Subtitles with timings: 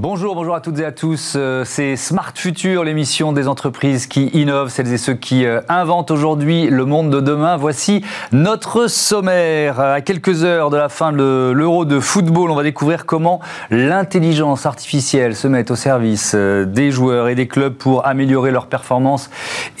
[0.00, 1.32] Bonjour, bonjour à toutes et à tous.
[1.34, 6.12] Euh, c'est Smart Future, l'émission des entreprises qui innovent, celles et ceux qui euh, inventent
[6.12, 7.56] aujourd'hui le monde de demain.
[7.56, 9.80] Voici notre sommaire.
[9.80, 13.40] À quelques heures de la fin de l'Euro de football, on va découvrir comment
[13.72, 18.66] l'intelligence artificielle se met au service euh, des joueurs et des clubs pour améliorer leur
[18.68, 19.30] performance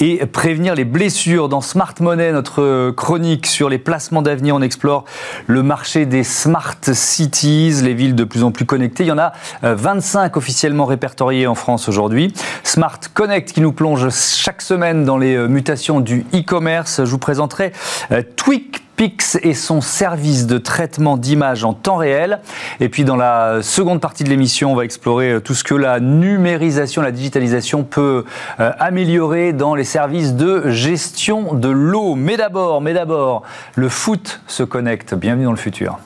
[0.00, 1.48] et prévenir les blessures.
[1.48, 5.04] Dans Smart Money, notre chronique sur les placements d'avenir, on explore
[5.46, 9.04] le marché des smart cities, les villes de plus en plus connectées.
[9.04, 12.32] Il y en a 25 officiellement répertoriés en France aujourd'hui.
[12.62, 17.04] Smart Connect qui nous plonge chaque semaine dans les euh, mutations du e-commerce.
[17.04, 17.72] Je vous présenterai
[18.12, 22.40] euh, TweakPix et son service de traitement d'images en temps réel.
[22.80, 25.74] Et puis dans la seconde partie de l'émission, on va explorer euh, tout ce que
[25.74, 28.24] la numérisation, la digitalisation peut
[28.58, 32.14] améliorer dans les services de gestion de l'eau.
[32.14, 33.42] Mais d'abord, mais d'abord,
[33.74, 35.14] le foot se connecte.
[35.14, 35.98] Bienvenue dans le futur.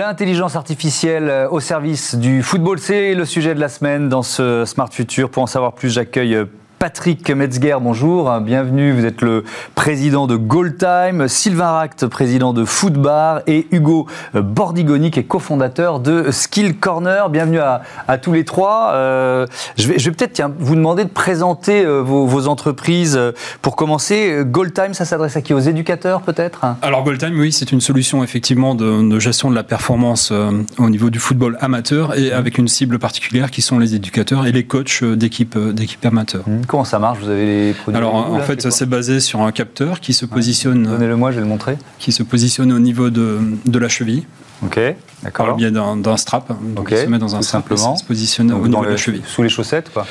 [0.00, 4.64] L'intelligence artificielle euh, au service du football, c'est le sujet de la semaine dans ce
[4.64, 5.28] Smart Future.
[5.28, 6.46] Pour en savoir plus, j'accueille euh,
[6.80, 8.92] Patrick Metzger, bonjour, bienvenue.
[8.92, 15.20] Vous êtes le président de Goldtime, Sylvain Ract, président de Footbar, et Hugo Bordigoni, qui
[15.20, 17.28] est cofondateur de Skill Corner.
[17.28, 18.92] Bienvenue à, tous les trois.
[18.94, 23.20] Euh, je vais, peut-être vous demander de présenter euh, vos, entreprises.
[23.60, 25.52] Pour commencer, Goldtime, ça s'adresse à qui?
[25.52, 26.64] Aux éducateurs peut-être?
[26.80, 31.10] Alors Goldtime, oui, c'est une solution effectivement de, gestion de la performance euh, au niveau
[31.10, 35.04] du football amateur et avec une cible particulière qui sont les éducateurs et les coachs
[35.04, 35.58] d'équipes
[36.04, 36.48] amateurs.
[36.48, 36.69] Mmh.
[36.70, 39.98] Comment ça marche Vous avez les produits Alors en fait, c'est basé sur un capteur
[39.98, 40.84] qui se positionne.
[40.84, 41.76] Donnez-le-moi, je vais le montrer.
[41.98, 44.24] Qui se positionne au niveau de, de la cheville.
[44.64, 44.78] Ok,
[45.24, 45.46] d'accord.
[45.46, 46.52] Par le biais d'un strap.
[46.76, 47.96] Donc il se met dans un strap simplement.
[47.96, 49.22] se positionne au niveau de la cheville.
[49.26, 50.06] Sous les chaussettes, quoi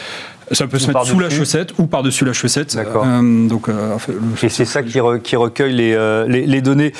[0.51, 2.75] ça peut se mettre sous la chaussette ou par-dessus la chaussette.
[2.75, 3.03] D'accord.
[3.05, 3.97] Euh, donc, euh,
[4.41, 6.93] Et c'est ça qui, recueille les, euh, les, données.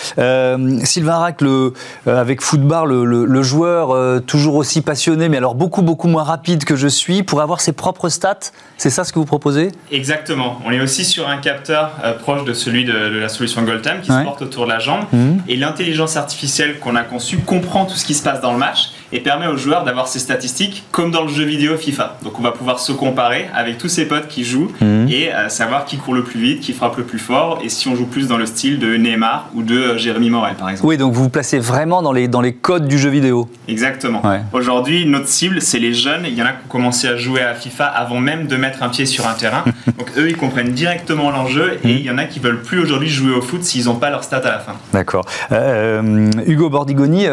[0.83, 1.73] Sylvain Rack, le,
[2.05, 6.75] avec Footbar, le, le, joueur toujours aussi passionné, mais alors beaucoup, beaucoup moins rapide que
[6.75, 9.71] je suis, pour avoir ses propres stats, c'est ça ce que vous proposez?
[9.91, 10.59] Exactement.
[10.65, 14.23] On est aussi sur un capteur proche de celui de, la solution Goldtime qui se
[14.23, 15.05] porte autour de la jambe.
[15.11, 15.41] Mhm.
[15.47, 18.91] Et l'intelligence artificielle qu'on a conçue comprend tout ce qui se passe dans le match
[19.11, 22.17] et permet aux joueurs d'avoir ces statistiques comme dans le jeu vidéo FIFA.
[22.23, 25.07] Donc on va pouvoir se comparer avec tous ses potes qui jouent mhm.
[25.09, 27.87] et euh, savoir qui court le plus vite, qui frappe le plus fort et si
[27.87, 30.87] on joue plus dans le style de Neymar ou de euh, Jérémy Morel par exemple.
[30.87, 33.49] Oui, donc vous vous placez vraiment dans les, dans les codes du jeu vidéo.
[33.67, 34.21] Exactement.
[34.53, 36.23] Aujourd'hui, notre cible, c'est les jeunes.
[36.25, 38.83] Il y en a qui ont commencé à jouer à FIFA avant même de mettre
[38.83, 39.63] un pied sur un terrain.
[39.97, 41.97] donc eux, ils comprennent directement l'enjeu et mhm.
[41.99, 44.23] il y en a qui veulent plus aujourd'hui jouer au foot s'ils n'ont pas leur
[44.23, 44.73] stat à la fin.
[44.93, 45.25] D'accord.
[45.51, 47.25] Euh, Hugo Bordigoni,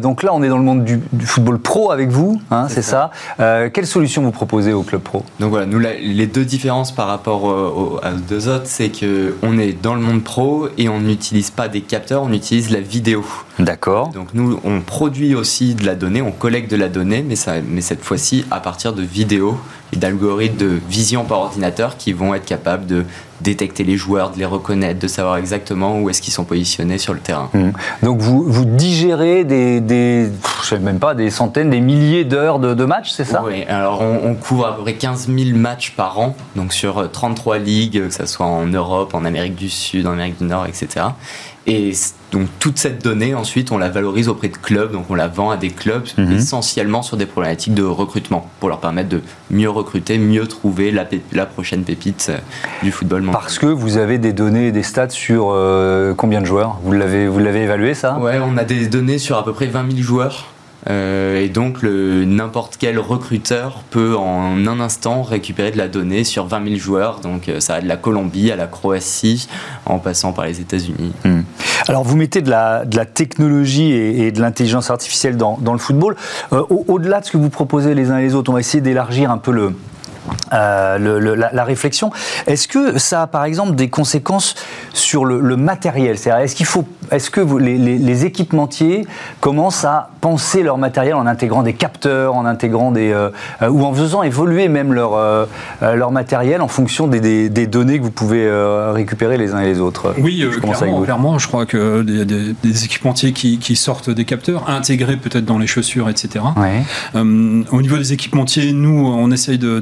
[0.00, 3.10] donc là, on est dans le monde du football pro avec vous, hein, c'est ça.
[3.40, 7.08] Euh, quelle solution vous proposez au club pro Donc voilà, nous les deux différences par
[7.08, 11.50] rapport aux, deux autres, c'est que on est dans le monde pro et on n'utilise
[11.50, 13.24] pas des capteurs, on utilise la vidéo.
[13.58, 14.08] D'accord.
[14.08, 17.54] Donc nous, on produit aussi de la donnée, on collecte de la donnée, mais, ça,
[17.66, 19.56] mais cette fois-ci à partir de vidéos
[19.92, 23.04] et d'algorithmes de vision par ordinateur qui vont être capables de
[23.42, 27.14] détecter les joueurs, de les reconnaître, de savoir exactement où est-ce qu'ils sont positionnés sur
[27.14, 27.50] le terrain.
[27.52, 27.70] Mmh.
[28.02, 30.30] Donc vous, vous digérez des, des
[30.62, 33.42] je sais même pas, des centaines, des milliers d'heures de, de matchs, c'est ça?
[33.44, 37.58] Oui, alors on, couvre à peu près 15 000 matchs par an, donc sur 33
[37.58, 41.06] ligues, que ce soit en Europe, en Amérique du Sud, en Amérique du Nord, etc.
[41.66, 41.92] Et
[42.32, 45.50] donc toute cette donnée, ensuite, on la valorise auprès de clubs, donc on la vend
[45.50, 46.32] à des clubs mhm.
[46.32, 51.06] essentiellement sur des problématiques de recrutement, pour leur permettre de mieux recruter, mieux trouver la,
[51.32, 52.38] la prochaine pépite euh,
[52.82, 53.42] du football mondial.
[53.42, 56.78] Parce que vous avez des données et des stats sur euh, combien de joueurs?
[56.82, 58.18] Vous l'avez évalué ça?
[58.18, 60.51] Ouais, on a des données sur à peu près 20 000 joueurs.
[60.90, 66.46] Euh, et donc, n'importe quel recruteur peut en un instant récupérer de la donnée sur
[66.46, 67.20] 20 000 joueurs.
[67.20, 69.48] Donc, euh, ça va de la Colombie à la Croatie,
[69.86, 71.12] en passant par les États-Unis.
[71.24, 71.42] Hmm.
[71.88, 76.16] Alors, vous mettez de la, technologie et, de l'intelligence artificielle dans, dans, le football.
[76.52, 78.80] Euh, au-delà de ce que vous proposez les uns et les autres, on va essayer
[78.80, 79.72] d'élargir un peu le,
[80.52, 82.10] euh, la, réflexion.
[82.46, 84.54] Est-ce que ça a par exemple des conséquences
[84.92, 86.16] sur le, matériel?
[86.16, 89.06] Est-ce qu'il faut, est-ce que les, équipementiers
[89.40, 93.30] commencent à penser leur matériel en intégrant des capteurs, en intégrant des euh,
[93.68, 95.46] ou en faisant évoluer même leur euh,
[95.80, 98.48] leur matériel en fonction des, données que vous pouvez
[98.92, 100.14] récupérer les uns et les autres?
[100.18, 100.44] Oui,
[101.02, 105.66] clairement, je crois que des, des, équipementiers qui, sortent des capteurs intégrés peut-être dans les
[105.66, 106.44] chaussures, etc.
[107.14, 107.22] au
[107.82, 109.80] niveau des équipementiers, nous, on essaye de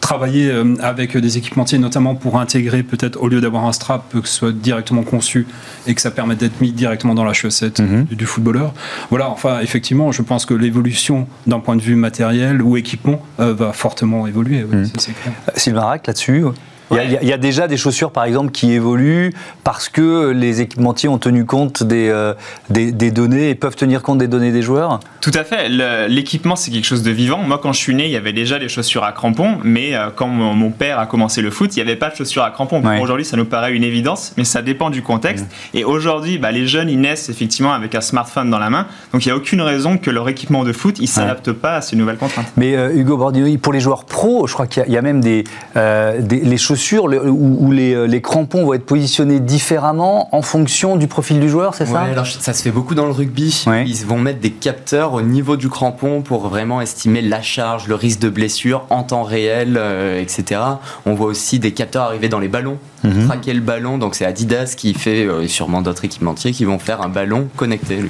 [0.00, 4.26] travailler euh, avec des équipementiers, notamment pour intégrer peut-être au lieu d'avoir un strap, que
[4.26, 5.46] ce soit directement conçu
[5.86, 8.04] et que ça permette d'être mis directement dans la chaussette mhm.
[8.04, 8.72] du, footballeur.
[9.10, 13.54] Voilà, enfin effectivement, je pense que l'évolution d'un point de vue matériel ou équipement euh,
[13.54, 14.64] va fortement évoluer.
[14.64, 14.86] Mhm.
[15.56, 16.44] Sylvain Rack là-dessus
[16.90, 19.32] Il y, a déjà des chaussures, par exemple, qui évoluent
[19.62, 22.32] parce que les équipementiers ont tenu compte des,
[22.68, 25.68] des, des, données et peuvent tenir compte des données des joueurs Tout à fait.
[26.08, 27.38] L'équipement, c'est quelque chose de vivant.
[27.38, 30.26] Moi, quand je suis né, il y avait déjà des chaussures à crampons, mais quand
[30.26, 32.82] mon, père a commencé le foot, il n'y avait pas de chaussures à crampons.
[33.00, 35.44] Aujourd'hui, ça nous paraît une évidence, mais ça dépend du contexte.
[35.44, 35.76] Mmh.
[35.78, 38.86] Et aujourd'hui, bah, les jeunes, ils naissent effectivement avec un smartphone dans la main.
[39.12, 41.76] Donc, il n'y a aucune raison que leur équipement de foot, il ne s'adapte pas
[41.76, 42.52] à ces nouvelles contraintes.
[42.56, 45.44] Mais Hugo Bordino, pour les joueurs pro, je crois qu'il y, a même des,
[45.74, 51.40] des les chaussures où, les, les, crampons vont être positionnés différemment en fonction du profil
[51.40, 52.00] du joueur, c'est ça?
[52.00, 53.64] Alors Ça se fait beaucoup dans le rugby.
[53.86, 57.94] Ils vont mettre des capteurs au niveau du crampon pour vraiment estimer la charge, le
[57.94, 60.60] risque de blessure en temps réel, euh, etc.
[61.06, 63.26] On voit aussi des capteurs arriver dans les ballons, mhm.
[63.26, 63.98] traquer le ballon.
[63.98, 68.00] Donc c'est Adidas qui fait, euh, sûrement d'autres équipementiers, qui vont faire un ballon connecté.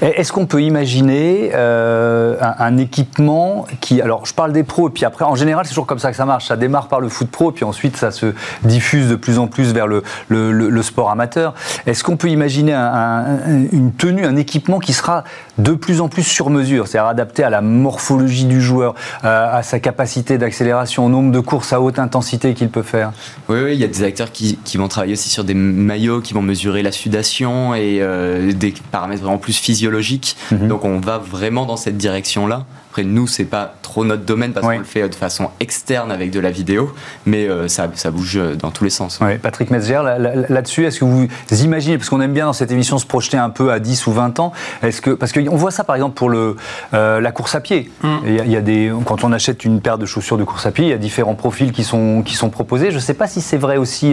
[0.00, 4.00] Est-ce qu'on peut imaginer euh, un, équipement qui...
[4.00, 6.16] Alors je parle des pros, et puis après en général c'est toujours comme ça que
[6.16, 6.46] ça marche.
[6.46, 8.34] Ça démarre par le foot pro, puis ensuite ça se
[8.64, 11.54] diffuse de plus en plus vers le, le, sport amateur.
[11.86, 15.24] Est-ce qu'on peut imaginer une tenue, un équipement qui sera
[15.58, 19.80] de plus en plus sur mesure, c'est-à-dire adapté à la morphologie du joueur, à sa
[19.80, 23.12] capacité d'accélération, au nombre de courses à haute intensité qu'il peut faire?
[23.48, 26.34] Oui, oui, il y a des acteurs qui, vont travailler aussi sur des maillots qui
[26.34, 30.36] vont mesurer la sudation et euh, des paramètres vraiment plus physiologiques.
[30.52, 30.68] Mhm.
[30.68, 32.64] Donc on va vraiment dans cette direction-là.
[32.98, 36.32] Après, nous, c'est pas trop notre domaine parce qu'on le fait de façon externe avec
[36.32, 36.92] de la vidéo,
[37.26, 39.20] mais euh, ça, ça, bouge euh, dans tous les sens.
[39.40, 40.02] Patrick Metzger,
[40.48, 41.28] là-dessus, est-ce que vous
[41.62, 44.12] imaginez, parce qu'on aime bien dans cette émission se projeter un peu à 10 ou
[44.12, 44.52] 20 ans,
[44.82, 46.56] est-ce que, parce qu'on voit ça par exemple pour le,
[46.92, 47.88] euh, la course à pied.
[48.02, 48.16] Mm.
[48.26, 50.86] Il, y a, des, quand on achète une paire de chaussures de course à pied,
[50.86, 52.90] il y a différents profils qui sont, qui sont proposés.
[52.90, 54.12] Je ne sais pas si c'est vrai aussi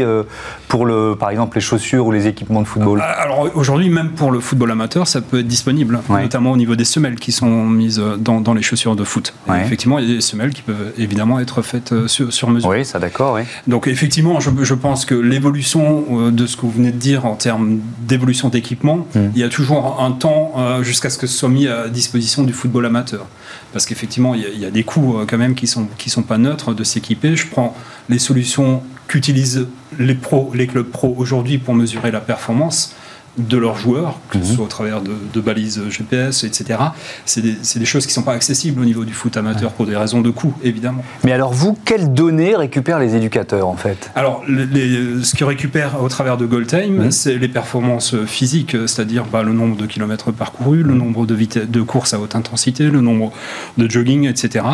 [0.67, 3.01] pour, le, par exemple, les chaussures ou les équipements de football.
[3.01, 6.85] Alors aujourd'hui, même pour le football amateur, ça peut être disponible, notamment au niveau des
[6.85, 9.33] semelles qui sont mises dans, dans les chaussures de foot.
[9.50, 12.69] Effectivement, il y a des semelles qui peuvent évidemment être faites euh, sur, mesure.
[12.69, 13.42] Oui, ça d'accord, oui.
[13.68, 17.36] Donc effectivement, je, pense que l'évolution euh, de ce que vous venez de dire en
[17.36, 19.30] termes d'évolution d'équipement, hmm.
[19.33, 22.44] il y a toujours un temps euh, jusqu'à ce que ce soit mis à disposition
[22.44, 23.25] du football amateur.
[23.72, 26.74] Parce qu'effectivement, il, y a des coûts quand même qui sont, qui sont pas neutres
[26.74, 27.36] de s'équiper.
[27.36, 27.75] Je prends
[28.10, 29.68] les solutions qu'utilisent
[30.00, 32.95] les pros, les clubs pros aujourd'hui pour mesurer la performance
[33.37, 34.55] de leurs joueurs, que ce mhm.
[34.55, 36.79] soit au travers de, balises GPS, etc.
[37.25, 39.95] C'est des, choses qui ne sont pas accessibles au niveau du foot amateur pour des
[39.95, 41.03] raisons de coût, évidemment.
[41.23, 44.11] Mais alors vous, quelles données récupèrent les éducateurs en fait?
[44.15, 47.11] Alors, ce qu'ils récupèrent au travers de Goldtime, mhm.
[47.11, 51.81] c'est les performances physiques, c'est-à-dire bah, le nombre de kilomètres parcourus, le nombre de, de
[51.81, 53.31] courses à haute intensité, le nombre
[53.77, 54.65] de jogging, etc.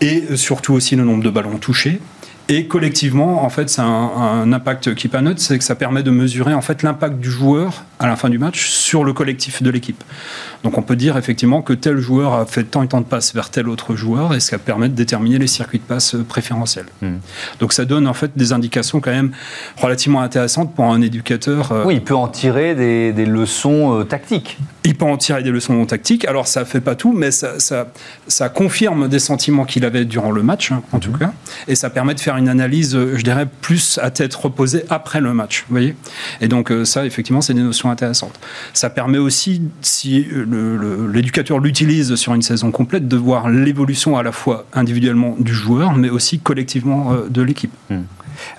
[0.00, 2.00] Et surtout aussi le nombre de ballons touchés.
[2.48, 6.10] Et collectivement, en fait, c'est un, impact qui pas neutre, c'est que ça permet de
[6.10, 9.70] mesurer en fait l'impact du joueur à la fin du match sur le collectif de
[9.70, 10.02] l'équipe.
[10.62, 13.34] Donc on peut dire effectivement que tel joueur a fait tant et tant de passes
[13.34, 16.86] vers tel autre joueur et ça permet de déterminer les circuits de passe préférentiels.
[17.00, 17.16] Hmm.
[17.60, 19.32] Donc ça donne en fait des indications quand même
[19.76, 21.72] relativement intéressantes pour un éducateur.
[21.72, 24.58] Euh, oui, il peut en tirer des, leçons euh, tactiques.
[24.84, 26.26] Il peut en tirer des leçons tactiques.
[26.26, 30.42] Alors ça fait pas tout, mais ça, ça, confirme des sentiments qu'il avait durant le
[30.42, 31.18] match, hein, en tout hmm.
[31.18, 31.32] cas,
[31.68, 35.20] et ça permet de faire une analyse, euh, je dirais, plus à tête reposée après
[35.20, 35.64] le match.
[35.68, 35.96] Vous voyez
[36.40, 38.38] Et donc ça, effectivement, c'est des notions intéressantes.
[38.72, 40.26] Ça permet aussi, si
[41.12, 45.92] l'éducateur l'utilise sur une saison complète, de voir l'évolution à la fois individuellement du joueur,
[45.94, 47.72] mais aussi collectivement euh, de l'équipe.
[47.90, 48.02] Hmm.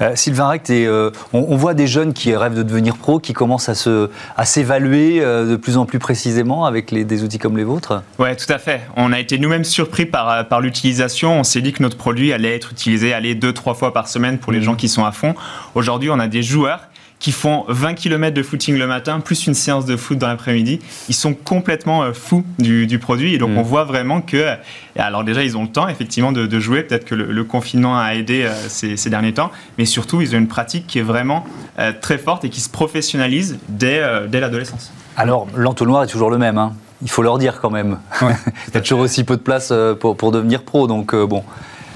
[0.01, 3.69] Euh, Sylvain Recht, euh, on, voit des jeunes qui rêvent de devenir pro, qui commencent
[3.69, 8.51] à, s'évaluer de plus en plus précisément avec des outils comme les vôtres Oui, tout
[8.51, 8.81] à fait.
[8.95, 11.39] On a été nous-mêmes surpris par, par l'utilisation.
[11.39, 14.37] On s'est dit que notre produit allait être utilisé aller deux, trois fois par semaine
[14.37, 14.63] pour les hmm.
[14.63, 15.35] gens qui sont à fond.
[15.75, 16.81] Aujourd'hui, on a des joueurs
[17.23, 20.79] qui font 20 km de footing le matin, plus une séance de foot dans l'après-midi.
[21.07, 23.33] Ils sont complètement euh, fous du, produit.
[23.33, 23.57] Et donc, mm.
[23.59, 24.57] on voit vraiment que.
[24.97, 26.83] Alors, déjà, ils ont le temps, effectivement, de, jouer.
[26.83, 29.51] Peut-être que le, confinement a aidé euh, ces, derniers temps.
[29.77, 31.45] Mais surtout, ils ont une pratique qui est vraiment
[31.79, 34.91] euh, très forte et qui se professionnalise dès, dès l'adolescence.
[35.15, 36.57] Alors, l'entonnoir est toujours le même.
[36.57, 36.73] Hein.
[37.01, 37.99] Il faut leur dire quand même.
[38.21, 38.35] Ouais,
[38.67, 40.87] Il y a toujours aussi peu de place pour, pour devenir pro.
[40.87, 41.41] Donc, bon.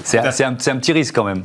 [0.08, 1.42] C'est un, petit risque quand même.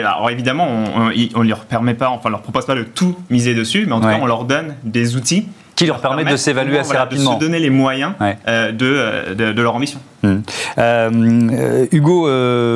[0.00, 3.54] alors évidemment, on, ne leur permet pas, enfin, on leur propose pas de tout miser
[3.54, 5.46] dessus, mais en tout cas, on leur donne des outils
[5.78, 7.34] qui leur permettent de s'évaluer assez rapidement.
[7.34, 10.00] De se donner les moyens euh, euh, de, de, leur ambition.
[10.24, 10.42] Hum.
[10.78, 12.28] Euh, Hugo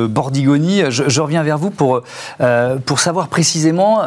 [0.07, 2.01] Bordigoni, je, reviens vers vous pour,
[2.85, 4.03] pour savoir précisément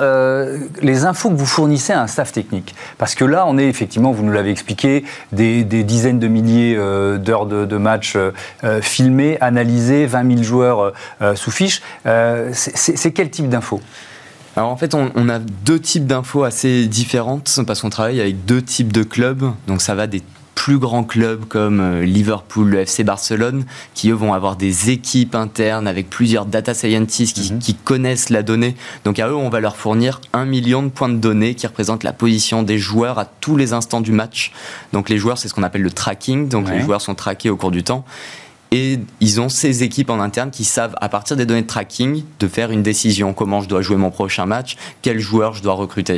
[0.81, 2.75] les infos que vous fournissez à un staff technique.
[2.97, 6.77] Parce que là, on est effectivement, vous nous l'avez expliqué, des, des, dizaines de milliers
[7.19, 8.17] d'heures de, de matchs
[8.81, 10.93] filmés, analysés, 20 000 joueurs
[11.35, 11.83] sous fiche.
[12.55, 13.83] C'est quel type d'infos?
[14.57, 18.63] Alors en fait, on, a deux types d'infos assez différentes parce qu'on travaille avec deux
[18.63, 19.53] types de clubs.
[19.67, 20.23] Donc ça va des
[20.55, 25.35] plus grands clubs comme euh, Liverpool, le FC Barcelone, qui eux vont avoir des équipes
[25.35, 27.59] internes avec plusieurs data scientists qui, mhm.
[27.59, 28.75] qui, connaissent la donnée.
[29.05, 32.03] Donc à eux, on va leur fournir un million de points de données qui représentent
[32.03, 34.53] la position des joueurs à tous les instants du match.
[34.95, 36.49] Donc les joueurs, c'est ce qu'on appelle le tracking.
[36.49, 38.07] Donc les joueurs sont traqués au cours du temps.
[38.73, 42.25] Et ils ont ces équipes en interne qui savent, à partir des données de tracking,
[42.41, 43.33] de faire une décision.
[43.33, 46.17] Comment je dois jouer mon prochain match, quel joueur je dois recruter?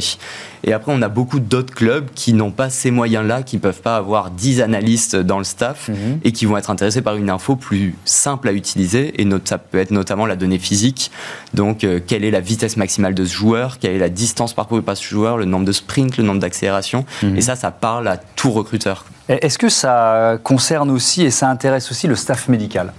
[0.65, 3.81] Et après, on a beaucoup d'autres clubs qui n'ont pas ces moyens-là, qui ne peuvent
[3.81, 6.21] pas avoir 10 analystes dans le staff mhm.
[6.25, 9.21] et qui vont être intéressés par une info plus simple à utiliser.
[9.21, 11.11] Et ça peut être notamment la donnée physique.
[11.55, 14.83] Donc, euh, quelle est la vitesse maximale de ce joueur, quelle est la distance parcourue
[14.83, 17.05] par ce joueur, le nombre de sprints, le nombre d'accélérations.
[17.23, 17.37] Mhm.
[17.37, 19.05] Et ça, ça parle à tout recruteur.
[19.29, 22.93] Est-ce que ça concerne aussi et ça intéresse aussi le staff médical?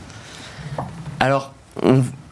[1.20, 1.54] Alors,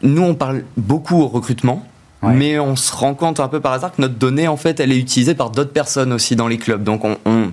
[0.02, 1.84] nous, on parle beaucoup au recrutement.
[2.22, 4.90] Mais on se rend compte un peu par hasard que notre donnée, en fait, elle
[4.90, 6.82] est utilisée par d'autres personnes aussi dans les clubs.
[6.82, 7.52] Donc, on, on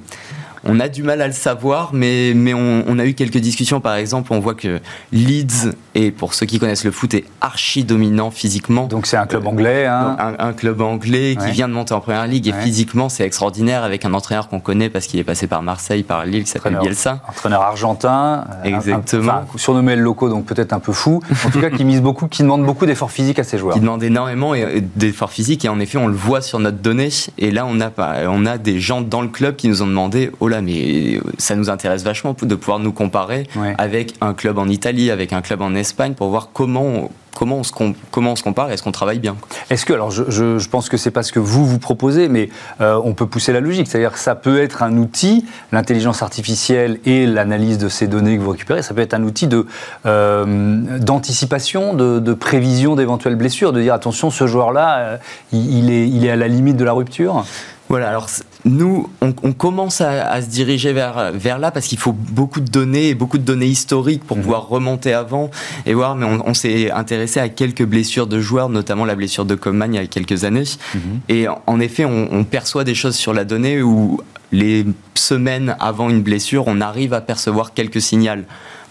[0.80, 3.82] a du mal à le savoir, mais, mais on, a eu quelques discussions.
[3.82, 4.80] Par exemple, on voit que
[5.12, 8.88] Leeds, et pour ceux qui connaissent le foot, est archi dominant physiquement.
[8.88, 9.86] Donc c'est un club anglais.
[9.86, 10.16] Hein.
[10.40, 12.48] Un, club anglais qui vient de monter en première ligue.
[12.48, 16.04] Et physiquement, c'est extraordinaire avec un entraîneur qu'on connaît parce qu'il est passé par Marseille,
[16.04, 17.22] par Lille, qui s'appelle Bielsa.
[17.28, 18.46] Entraîneur argentin.
[18.64, 19.46] Euh, Exactement.
[19.56, 21.22] surnommé le loco, donc peut-être un peu fou.
[21.46, 23.74] En tout cas, qui mise beaucoup, qui demande beaucoup d'efforts physiques à ses joueurs.
[23.74, 24.54] Qui demande énormément
[24.96, 25.66] d'efforts physiques.
[25.66, 27.10] Et en effet, on le voit sur notre donnée.
[27.38, 27.92] Et là, on a,
[28.28, 31.56] on a des gens dans le club qui nous ont demandé oh là, mais ça
[31.56, 33.48] nous intéresse vachement de pouvoir nous comparer
[33.78, 37.64] avec un club en Italie, avec un club en Espagne, pour voir comment comment on
[37.64, 37.72] se,
[38.10, 39.36] comment on se compare et est-ce qu'on travaille bien
[39.70, 42.50] Est-ce que, alors je, je, pense que c'est pas ce que vous vous proposez, mais
[42.82, 47.00] euh, on peut pousser la logique, c'est-à-dire que ça peut être un outil, l'intelligence artificielle
[47.06, 49.68] et l'analyse de ces données que vous récupérez, ça peut être un outil de,
[50.06, 55.18] euh, d'anticipation, de, de, prévision d'éventuelles blessures, de dire attention, ce joueur-là, euh,
[55.52, 57.46] il, est, il est à la limite de la rupture?
[57.90, 58.30] Voilà, alors
[58.66, 63.10] nous, on, commence à, se diriger vers, vers là parce qu'il faut beaucoup de données
[63.10, 64.44] et beaucoup de données historiques pour mhm.
[64.44, 65.52] pouvoir remonter avant
[65.86, 66.16] et voir.
[66.16, 69.98] Mais on, s'est intéressé à quelques blessures de joueurs, notamment la blessure de Coleman il
[69.98, 70.64] y a quelques années.
[70.96, 71.02] Mhm.
[71.30, 74.20] Et en effet, on, perçoit des choses sur la donnée où
[74.52, 78.44] les semaines avant une blessure, on arrive à percevoir quelques signaux.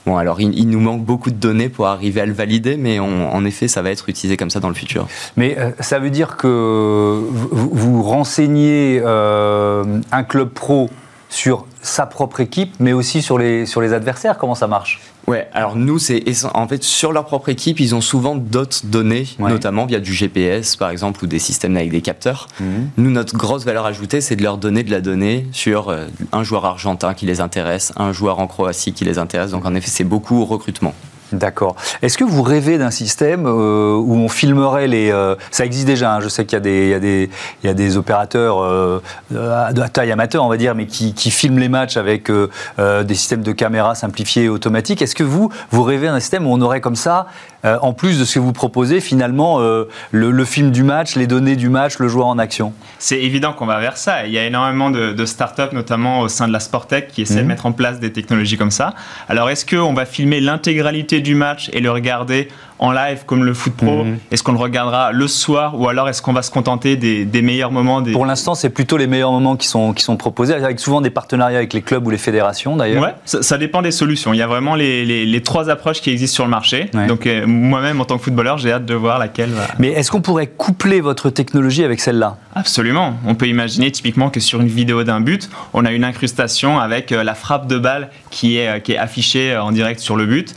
[0.06, 3.44] Bon, alors il, nous manque beaucoup de données pour arriver à le valider, mais en
[3.44, 5.08] effet, ça va être utilisé comme ça dans le futur.
[5.36, 10.90] Mais euh, ça veut dire que vous, renseignez euh, un club pro
[11.34, 15.00] sur sa propre équipe, mais aussi sur les, sur les adversaires Comment ça marche?
[15.26, 16.22] Ouais, alors nous, c'est
[16.52, 20.76] en fait sur leur propre équipe, ils ont souvent d'autres données, notamment via du GPS
[20.76, 22.46] par exemple ou des systèmes avec des capteurs.
[22.60, 22.90] Mhm.
[22.98, 26.44] Nous, notre grosse valeur ajoutée, c'est de leur donner de la donnée sur euh, un
[26.44, 29.50] joueur argentin qui les intéresse, un joueur en Croatie qui les intéresse.
[29.50, 30.94] Donc en effet, c'est beaucoup au recrutement.
[31.38, 31.76] D'accord.
[32.02, 35.10] Est-ce que vous rêvez d'un système euh, où on filmerait les...
[35.10, 37.28] Euh, ça existe déjà, hein, je sais qu'il y,
[37.64, 39.00] y, a des opérateurs euh,
[39.30, 43.42] de taille amateur, on va dire, mais qui, qui filment les matchs avec des systèmes
[43.42, 45.02] de caméras simplifiés et automatiques.
[45.02, 47.26] Est-ce que vous, vous rêvez d'un système où on aurait comme ça
[47.64, 51.26] euh, en plus de ce que vous proposez, finalement, euh, le, film du match, les
[51.26, 54.26] données du match, le joueur en action C'est évident qu'on va vers ça.
[54.26, 57.36] Il y a énormément de, de startups, notamment au sein de la Sportec, qui essaient
[57.36, 57.48] de mhm.
[57.48, 58.94] mettre en place des technologies comme ça.
[59.28, 63.54] Alors, est-ce qu'on va filmer l'intégralité du match et le regarder en live comme le
[63.54, 64.18] foot pro mhm.
[64.30, 67.70] Est-ce qu'on le regardera le soir ou alors est-ce qu'on va se contenter des, meilleurs
[67.70, 68.12] moments des...
[68.12, 71.10] Pour l'instant, c'est plutôt les meilleurs moments qui sont, qui sont proposés, avec souvent des
[71.10, 73.02] partenariats avec les clubs ou les fédérations d'ailleurs.
[73.02, 74.32] Ouais, ça, dépend des solutions.
[74.32, 76.90] Il y a vraiment les, les, trois approches qui existent sur le marché.
[77.08, 79.66] Donc euh, moi-même, en tant que footballeur, j'ai hâte de voir laquelle va...
[79.78, 82.36] Mais est-ce qu'on pourrait coupler votre technologie avec celle-là?
[82.54, 83.16] Absolument.
[83.26, 87.12] On peut imaginer typiquement que sur une vidéo d'un but, on a une incrustation avec
[87.12, 90.26] euh, la frappe de balle qui est, euh, qui est affichée en direct sur le
[90.26, 90.54] but.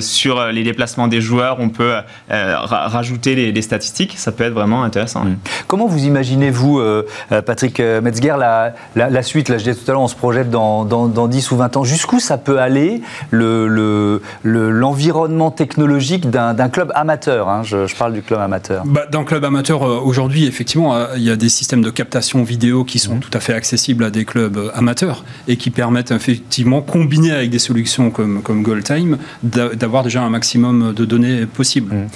[0.00, 1.94] sur les déplacements des joueurs, on peut
[2.30, 5.24] euh, rajouter les, statistiques, ça peut être vraiment intéressant.
[5.24, 5.36] Mm.
[5.66, 9.48] Comment vous imaginez, vous, euh, euh, Patrick Metzger, la, la, suite?
[9.48, 11.84] Là, je disais tout à l'heure, on se projette dans, dans, 10 ou 20 ans.
[11.84, 17.62] Jusqu'où ça peut aller l'environnement le, technologique d'un club amateur hein?
[17.64, 18.84] je, parle du club amateur.
[18.86, 22.84] Bah, dans le club amateur, aujourd'hui, effectivement, il y a des systèmes de captation vidéo
[22.84, 23.20] qui sont mm.
[23.20, 27.58] tout à fait accessibles à des clubs amateurs et qui permettent effectivement, combinés avec des
[27.58, 31.94] solutions comme, comme Goldtime, d'avoir déjà un maximum de données possible.
[31.94, 32.06] Mm.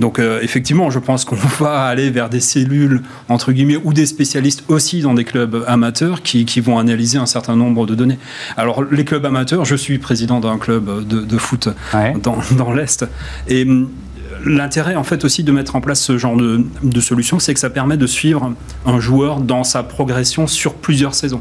[0.00, 4.06] Donc euh, effectivement, je pense qu'on va aller vers des cellules, entre guillemets, ou des
[4.06, 8.18] spécialistes aussi dans des clubs amateurs qui, qui vont analyser un certain nombre de données.
[8.56, 11.68] Alors les clubs amateurs, je suis président d'un club de, de foot
[12.22, 13.06] dans, dans l'Est,
[13.48, 13.66] et
[14.44, 17.60] l'intérêt en fait aussi de mettre en place ce genre de, de solution, c'est que
[17.60, 18.52] ça permet de suivre
[18.84, 21.40] un joueur dans sa progression sur plusieurs saisons.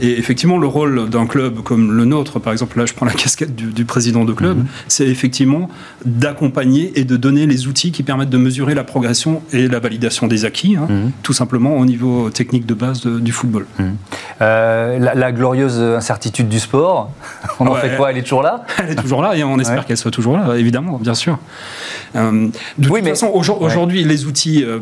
[0.00, 3.12] Et effectivement, le rôle d'un club comme le nôtre, par exemple, là je prends la
[3.22, 4.66] casquette du, président de club, mhm.
[4.88, 5.68] c'est effectivement
[6.04, 10.26] d'accompagner et de donner les outils qui permettent de mesurer la progression et la validation
[10.26, 11.12] des acquis, hein, mhm.
[11.22, 13.66] tout simplement au niveau technique de base du football.
[13.78, 13.96] Mhm.
[14.40, 17.10] Euh, la, glorieuse incertitude du sport,
[17.60, 18.10] on en fait quoi?
[18.10, 18.64] Elle est toujours là?
[18.78, 21.38] Elle est toujours là et on espère qu'elle soit toujours là, évidemment, bien sûr.
[22.14, 23.28] Euh, de toute façon,
[23.60, 24.78] aujourd'hui, les outils euh,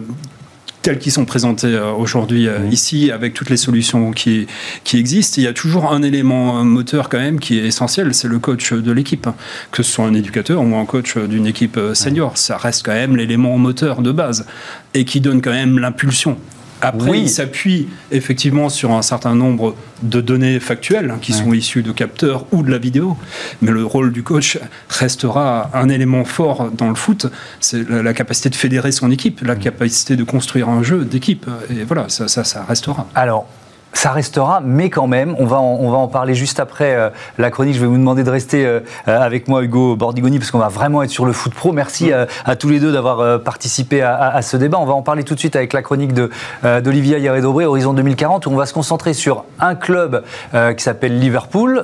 [0.83, 4.47] tels qu'ils sont présentés euh, aujourd'hui ici, avec toutes les solutions qui,
[4.85, 8.29] qui existent, il y a toujours un élément moteur quand même qui est essentiel, c'est
[8.29, 9.29] le coach de l'équipe.
[9.71, 13.17] Que ce soit un éducateur ou un coach d'une équipe senior, ça reste quand même
[13.17, 14.47] l'élément moteur de base
[14.95, 16.37] et qui donne quand même l'impulsion.
[16.81, 21.93] Après, il s'appuie effectivement sur un certain nombre de données factuelles qui sont issues de
[21.93, 23.17] capteurs ou de la vidéo.
[23.61, 24.59] Mais le rôle du coach
[24.89, 27.27] restera un élément fort dans le foot.
[27.61, 31.47] C'est la, capacité de fédérer son équipe, la capacité de construire un jeu d'équipe.
[31.71, 33.09] Et voilà, ça, ça, ça restera.
[33.15, 33.47] Alors,
[33.93, 37.11] ça restera, mais quand même, on va en, on va en parler juste après euh,
[37.39, 37.75] la chronique.
[37.75, 40.69] Je vais vous demander de rester euh, euh, avec moi, Hugo Bordigoni, parce qu'on va
[40.69, 41.73] vraiment être sur le foot pro.
[41.73, 44.79] Merci à, tous les deux d'avoir participé à, ce débat.
[44.79, 48.51] On va en parler tout de suite avec la chronique d'Olivia Yaredobré, Horizon 2040, où
[48.51, 51.83] on va se concentrer sur un club qui s'appelle Liverpool,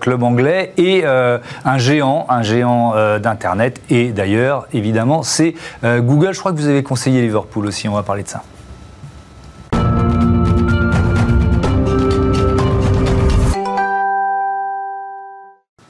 [0.00, 3.80] club anglais, et un géant, un géant d'Internet.
[3.90, 5.54] Et d'ailleurs, évidemment, c'est
[5.84, 6.32] Google.
[6.32, 7.88] Je crois que vous avez conseillé Liverpool aussi.
[7.88, 8.42] On va parler de ça.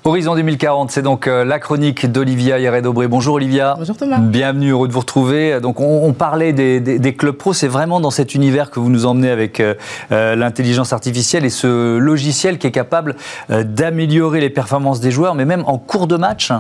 [0.03, 3.07] Horizon 2040, c'est donc euh, la chronique d'Olivia Yaredobré.
[3.07, 3.75] Bonjour Olivia.
[3.77, 4.17] Bonjour Thomas.
[4.17, 5.61] Bienvenue, heureux de vous retrouver.
[5.61, 9.29] Donc on, parlait des, clubs pro, c'est vraiment dans cet univers que vous nous emmenez
[9.29, 9.75] avec euh,
[10.11, 13.15] euh, l'intelligence artificielle et ce logiciel qui est capable
[13.51, 16.51] d'améliorer les performances des joueurs, mais même en cours de match.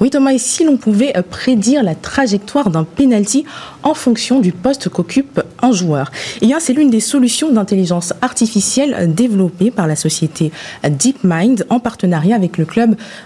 [0.00, 3.46] Oui Thomas, et si l'on pouvait prédire la trajectoire d'un penalty
[3.84, 6.10] en fonction du poste qu'occupe un joueur?
[6.42, 10.52] Eh bien c'est l'une des solutions d'intelligence artificielle développées par la société
[10.84, 12.81] DeepMind en partenariat avec le club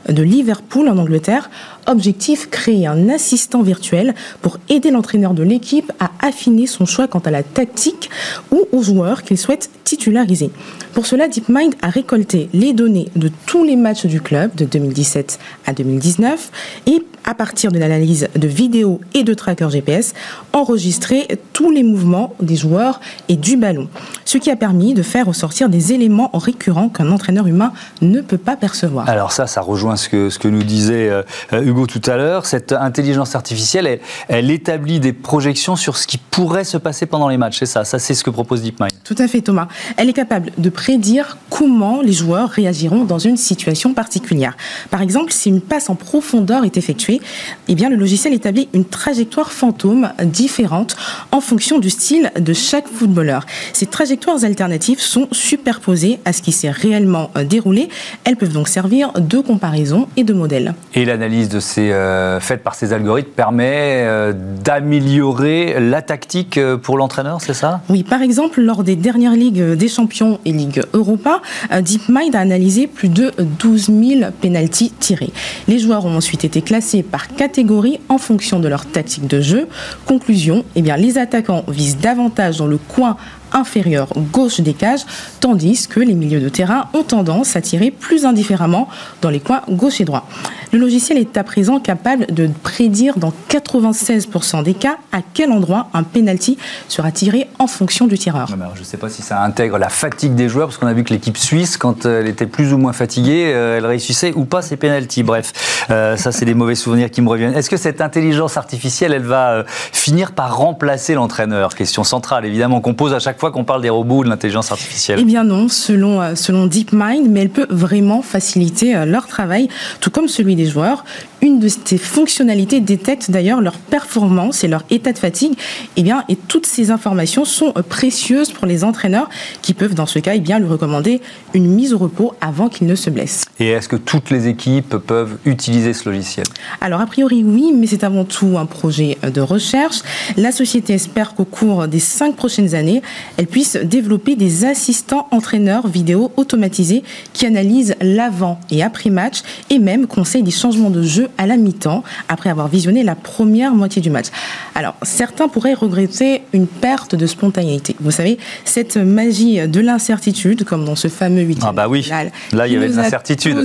[0.09, 1.51] de Liverpool en Angleterre.
[1.87, 7.21] Objectif, créer un assistant virtuel pour aider l'entraîneur de l'équipe à affiner son choix quant
[7.21, 8.11] à la tactique
[8.51, 10.51] ou aux joueurs qu'il souhaite titulariser.
[10.95, 15.39] Pour cela, DeepMind a récolté les données de tous les matchs du club de 2017
[15.67, 16.51] à 2019
[16.87, 20.15] et à partir de l'analyse de vidéos et de trackers GPS,
[20.53, 23.89] enregistrer tous les mouvements des joueurs et du ballon,
[24.25, 28.39] ce qui a permis de faire ressortir des éléments récurrents qu'un entraîneur humain ne peut
[28.39, 29.09] pas percevoir.
[29.09, 32.47] Alors ça, ça rejoint ce que, ce que nous disait euh, Hugo tout à l'heure.
[32.47, 37.37] Cette intelligence artificielle, elle, établit des projections sur ce qui pourrait se passer pendant les
[37.37, 37.59] matchs.
[37.59, 38.91] C'est ça, ça c'est ce que propose DeepMind.
[39.05, 39.69] Tout à fait Thomas.
[39.97, 44.57] Elle est capable de prédire comment les joueurs réagiront dans une situation particulière.
[44.91, 47.21] Par exemple, si une passe en profondeur est effectuée,
[47.69, 50.97] eh bien, le logiciel établit une trajectoire fantôme différente
[51.33, 53.45] en fonction du style de chaque footballeur.
[53.73, 57.89] Ces trajectoires alternatives sont superposées à ce qui s'est réellement euh, déroulé.
[58.25, 60.75] Elles peuvent donc servir de comparaison et de modèle.
[60.95, 64.33] Et l'analyse de ces, euh, faite par ces algorithmes permet euh,
[64.65, 67.81] d'améliorer la tactique pour l'entraîneur, c'est ça?
[67.89, 72.87] Oui, par exemple, lors des dernières Ligues des Champions et Ligue Europa, DeepMind a analysé
[72.87, 75.31] plus de 12 000 pénalties tirés.
[75.69, 79.69] Les joueurs ont ensuite été classés par catégorie en fonction de leur tactique de jeu.
[80.07, 83.17] Conclusion, eh bien, les attaquants visent davantage dans le coin
[83.53, 85.05] inférieure gauche des cages,
[85.41, 88.89] tandis que les milieux de terrain ont tendance à tirer plus indifféremment
[89.23, 90.27] dans les coins gauche et droit.
[90.73, 95.89] Le logiciel est à présent capable de prédire dans 96% des cas à quel endroit
[95.95, 98.49] un penalty sera tiré en fonction du tireur.
[98.75, 101.05] je ne sais pas si ça intègre la fatigue des joueurs, parce qu'on a vu
[101.05, 104.63] que l'équipe suisse, quand elle était plus ou moins fatiguée, euh, elle réussissait ou pas
[104.63, 105.23] ses penalties.
[105.23, 105.53] Bref,
[105.91, 107.55] euh, ça c'est des mauvais souvenirs qui me reviennent.
[107.55, 111.75] Est-ce que cette intelligence artificielle, elle va euh, finir par remplacer l'entraîneur?
[111.75, 114.73] Question centrale, évidemment, qu'on pose à chaque fois qu'on parle des robots ou de l'intelligence
[114.73, 119.69] artificielle Eh bien non, selon, euh, DeepMind, mais elle peut vraiment faciliter euh, leur travail,
[120.01, 121.05] tout comme celui des joueurs.
[121.47, 125.53] Une de ces fonctionnalités détecte d'ailleurs leur performance et leur état de fatigue.
[125.97, 129.31] Eh bien, et toutes ces informations sont euh, précieuses pour les entraîneurs
[129.63, 131.21] qui peuvent, dans ce cas, eh bien, lui recommander
[131.55, 133.45] une mise au repos avant qu'il ne se blesse.
[133.61, 136.45] Et est-ce que toutes les équipes peuvent utiliser ce logiciel?
[136.81, 140.01] Alors, a priori, oui, mais c'est avant tout un projet de recherche.
[140.37, 143.03] La société espère qu'au cours des cinq prochaines années,
[143.37, 149.79] elle puisse développer des assistants entraîneurs vidéo automatisés qui analysent l'avant et après match et
[149.79, 154.03] même conseillent des changements de jeu à la mi-temps après avoir visionné la première moitié
[154.03, 154.27] du match.
[154.75, 157.97] Alors, certains pourraient regretter une perte de spontanéité.
[158.01, 162.09] Vous savez, cette magie de l'incertitude, comme dans ce fameux huitième ah bah oui.
[162.53, 163.57] Là, il y avait de l'incertitude.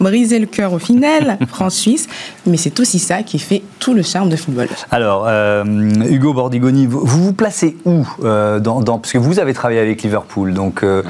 [0.00, 2.08] Brisé le cœur au final, France-Suisse,
[2.46, 4.68] mais c'est aussi ça qui fait tout le charme de football.
[4.90, 9.80] Alors, euh, Hugo Bordigoni, vous vous placez où euh, dans, parce que vous avez travaillé
[9.80, 11.02] avec Liverpool, donc euh,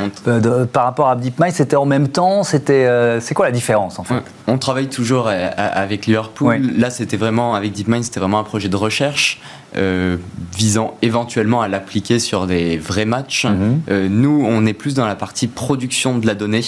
[0.73, 2.89] par rapport à DeepMind, c'était en même temps, c'était,
[3.21, 4.23] c'est quoi la différence en fait?
[4.47, 6.61] On travaille toujours avec Liverpool.
[6.77, 9.41] Là, c'était vraiment avec DeepMind, c'était vraiment un projet de recherche.
[9.77, 10.17] Euh,
[10.59, 13.45] visant éventuellement à l'appliquer sur des vrais matchs.
[13.45, 13.83] Mhm.
[13.89, 16.63] Euh, nous, on est plus dans la partie production de la donnée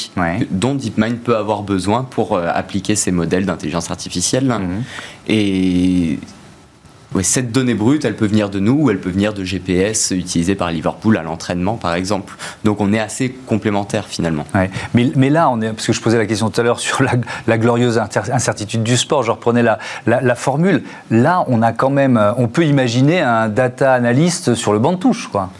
[0.52, 4.46] dont DeepMind peut avoir besoin pour euh, appliquer ces modèles d'intelligence artificielle.
[4.46, 4.85] Mhm.
[5.26, 6.20] Et
[7.20, 10.55] cette donnée brute, elle peut venir de nous ou elle peut venir de GPS utilisé
[10.55, 12.35] par Liverpool à l'entraînement, par exemple.
[12.64, 14.46] Donc on est assez complémentaires finalement.
[14.94, 17.03] Mais, là, on est, parce que je posais la question tout à l'heure sur
[17.46, 20.83] la, glorieuse incertitude du sport, je reprenais la, la, formule.
[21.11, 24.98] Là, on a quand même, on peut imaginer un data analyst sur le banc de
[24.98, 25.51] touche, quoi.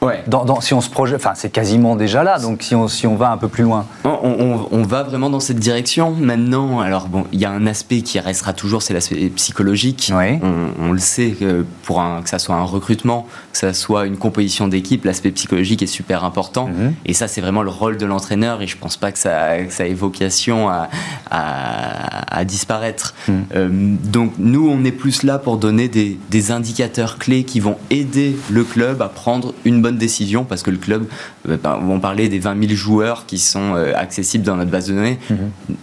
[0.00, 0.22] Ouais.
[0.28, 3.16] Dans, si on se projette, enfin c'est quasiment déjà là, donc si on, si on
[3.16, 3.84] va un peu plus loin.
[4.04, 6.80] On, on, va vraiment dans cette direction maintenant.
[6.80, 10.12] Alors bon, il y a un aspect qui restera toujours, c'est l'aspect psychologique.
[10.12, 14.16] On, le sait que pour un, que ça soit un recrutement, que ça soit une
[14.16, 16.68] composition d'équipe, l'aspect psychologique est super important.
[16.68, 16.94] Mhm.
[17.04, 18.62] Et ça c'est vraiment le rôle de l'entraîneur.
[18.62, 20.88] Et je pense pas que ça, que ça ait vocation à,
[21.30, 23.14] à, disparaître.
[23.26, 23.44] Mhm.
[23.56, 23.68] Euh,
[24.04, 28.38] donc nous on est plus là pour donner des, des indicateurs clés qui vont aider
[28.48, 31.06] le club à prendre une bonne décision parce que le club,
[31.48, 34.88] euh, bah, on parlait des 20 000 joueurs qui sont euh, accessibles dans notre base
[34.88, 35.18] de données.
[35.30, 35.76] Mhm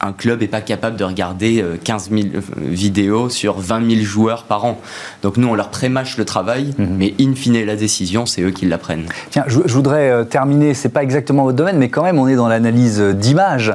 [0.00, 4.02] un club n'est pas capable de regarder 15 euh, 000 euh, vidéos sur 20 000
[4.02, 4.80] joueurs par an.
[5.22, 6.96] Donc nous, on leur prémâche le travail, mhm.
[6.96, 9.06] mais in fine, la décision, c'est eux qui la prennent.
[9.30, 12.36] Tiens, je, voudrais euh, terminer, c'est pas exactement votre domaine, mais quand même, on est
[12.36, 13.74] dans l'analyse d'images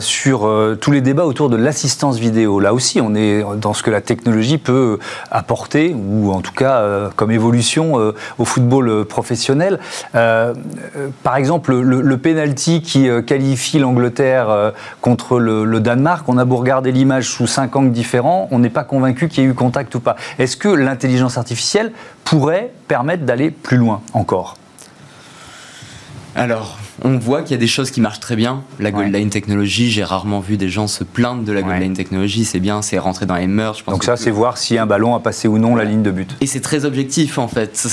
[0.00, 2.60] sur tous les débats autour de l'assistance vidéo.
[2.60, 4.98] Là aussi, on est dans ce que la technologie peut
[5.30, 9.78] apporter, ou en tout cas comme évolution au football professionnel.
[10.12, 16.56] par exemple, le, le penalty qui qualifie l'Angleterre contre le le, Danemark, on a beau
[16.56, 19.94] regarder l'image sous cinq angles différents, on n'est pas convaincu qu'il y ait eu contact
[19.94, 20.16] ou pas.
[20.38, 21.92] Est-ce que l'intelligence artificielle
[22.24, 24.56] pourrait permettre d'aller plus loin encore?
[26.34, 28.62] Alors, on voit qu'il y a des choses qui marchent très bien.
[28.80, 31.92] La Gold Line Technology, j'ai rarement vu des gens se plaindre de la Gold Line
[31.92, 32.44] Technology.
[32.44, 33.84] C'est bien, c'est rentrer dans les mœurs.
[33.86, 36.36] Donc ça, c'est voir si un ballon a passé ou non la ligne de but.
[36.40, 37.86] Et c'est très objectif en fait.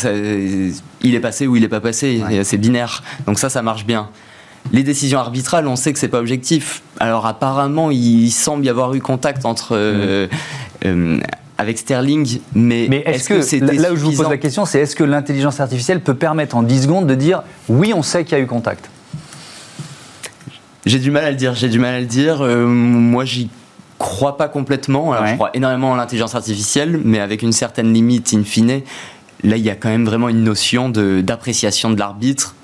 [1.02, 2.22] il est passé ou il n'est pas passé.
[2.44, 3.04] C'est binaire.
[3.26, 4.10] Donc ça, ça marche bien.
[4.72, 6.84] Les décisions arbitrales, on sait que c'est pas objectif.
[7.00, 10.28] Alors apparemment, il semble y avoir eu contact entre euh,
[10.86, 11.20] euh,
[11.58, 15.04] avec Sterling, mais, est-ce que, là où je vous pose la question, c'est est-ce que
[15.04, 18.44] l'intelligence artificielle peut permettre en 10 secondes de dire oui, on sait qu'il y a
[18.44, 18.90] eu contact?
[20.86, 21.54] J'ai du mal à le dire.
[21.56, 22.42] J'ai du mal à le dire.
[22.42, 23.50] Euh, moi, j'y
[23.98, 25.12] crois pas complètement.
[25.12, 28.82] Alors, je crois énormément en l'intelligence artificielle, mais avec une certaine limite in fine.
[29.44, 32.56] Là, il y a quand même vraiment une notion d'appréciation de l'arbitre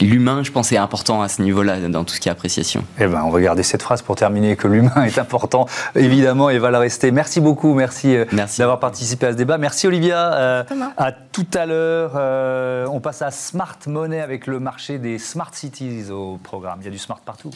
[0.00, 2.84] l'humain, je pense, est important à ce niveau-là, dans tout ce qui est appréciation.
[2.98, 6.58] Eh ben, on va garder cette phrase pour terminer, que l'humain est important, évidemment, et
[6.58, 7.10] va le rester.
[7.10, 8.24] Merci beaucoup, merci, euh,
[8.58, 9.58] d'avoir participé à ce débat.
[9.58, 10.34] Merci Olivia.
[10.34, 10.64] Euh,
[10.96, 12.12] à tout à l'heure.
[12.16, 16.78] Euh, on passe à Smart Money avec le marché des Smart Cities au programme.
[16.80, 17.50] Il y a du smart partout.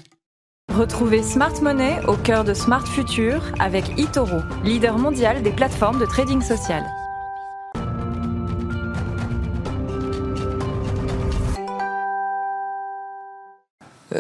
[0.75, 6.07] Retrouvez Smart Money au cœur de Smart Future avec eToro, leader mondial des plateformes de
[6.07, 6.85] trading social.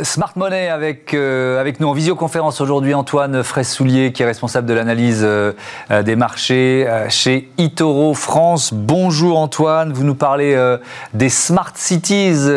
[0.02, 4.74] Smart Money avec, euh, avec nous en visioconférence aujourd'hui, Antoine Fraisse-Soulier, qui est responsable de
[4.74, 5.52] l'analyse euh,
[5.90, 8.74] euh, des marchés chez Itoro France.
[8.74, 10.56] Bonjour Antoine, vous nous parlez
[11.14, 12.50] des Smart Cities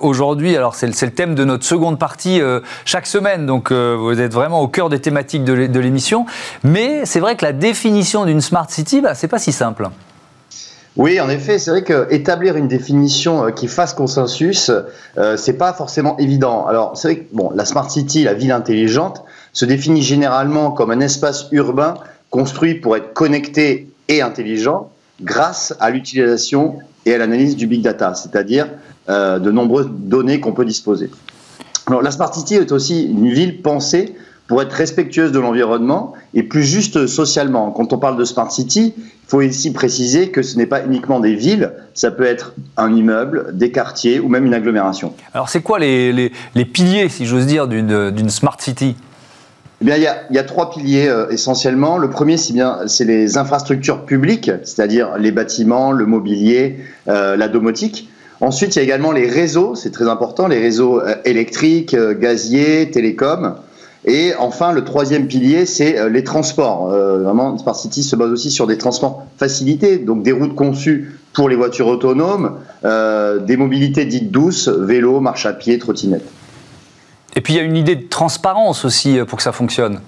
[0.00, 0.56] aujourd'hui.
[0.56, 2.40] Alors c'est le thème de notre seconde partie
[2.84, 6.26] chaque semaine, donc vous êtes vraiment au cœur des thématiques de l'émission.
[6.64, 9.88] Mais c'est vrai que la définition d'une Smart City, bah, c'est pas si simple.
[10.98, 14.68] Oui, en effet, c'est vrai qu'établir une définition euh, qui fasse consensus,
[15.16, 16.66] euh, c'est pas forcément évident.
[16.66, 20.90] Alors, c'est vrai que bon, la smart city, la ville intelligente, se définit généralement comme
[20.90, 21.94] un espace urbain
[22.30, 24.90] construit pour être connecté et intelligent
[25.22, 28.66] grâce à l'utilisation et à l'analyse du big data, c'est-à-dire
[29.08, 31.10] euh, de nombreuses données qu'on peut disposer.
[31.86, 34.16] Alors, la smart city est aussi une ville pensée
[34.48, 37.70] pour être respectueuse de l'environnement et plus juste socialement.
[37.70, 41.20] Quand on parle de Smart City, il faut ici préciser que ce n'est pas uniquement
[41.20, 45.12] des villes, ça peut être un immeuble, des quartiers ou même une agglomération.
[45.34, 48.96] Alors c'est quoi les, les, les, piliers, si j'ose dire, d'une Smart City?
[49.80, 51.98] Eh bien, il y, a, il y a trois piliers euh, essentiellement.
[51.98, 57.46] Le premier, c'est bien, c'est les infrastructures publiques, c'est-à-dire les bâtiments, le mobilier, euh, la
[57.46, 58.08] domotique.
[58.40, 62.90] Ensuite, il y a également les réseaux, c'est très important, les réseaux euh, électriques, gaziers,
[62.90, 63.54] télécoms.
[64.04, 66.88] Et enfin, le troisième pilier, c'est les transports.
[66.88, 71.48] vraiment, Smart City se base aussi sur des transports facilités, donc des routes conçues pour
[71.48, 76.24] les voitures autonomes, des mobilités dites douces, vélo, marche à pied, trottinette.
[77.36, 80.00] Et puis il y a une idée de transparence aussi pour que ça fonctionne.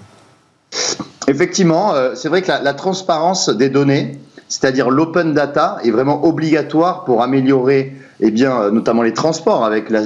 [1.27, 4.17] Effectivement, c'est vrai que la transparence des données,
[4.51, 10.01] c'est-à-dire l'open data est vraiment obligatoire pour améliorer eh bien, notamment les transports avec la,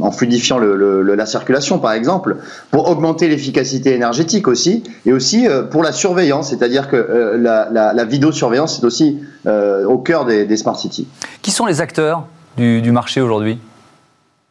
[0.00, 2.36] en fluidifiant la circulation par exemple,
[2.70, 8.04] pour augmenter l'efficacité énergétique aussi, et aussi euh, pour la surveillance, c'est-à-dire que euh, la,
[8.04, 11.08] vidéosurveillance est aussi euh, au cœur des, smart cities.
[11.42, 12.24] Qui sont les acteurs
[12.56, 13.58] du, du marché aujourd'hui?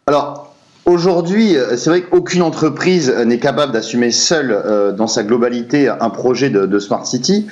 [0.07, 0.42] Alors,
[0.85, 5.87] Aujourd'hui, euh, c'est vrai qu'aucune entreprise euh, n'est capable d'assumer seule euh, dans sa globalité
[5.87, 7.47] un projet de, Smart City.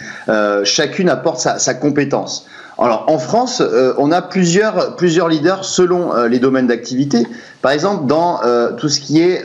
[0.65, 2.45] chacune apporte sa, compétence.
[2.77, 3.61] Alors en France,
[3.97, 7.25] on a plusieurs, plusieurs leaders selon les domaines d'activité.
[7.61, 8.39] Par exemple, dans
[8.77, 9.43] tout ce qui est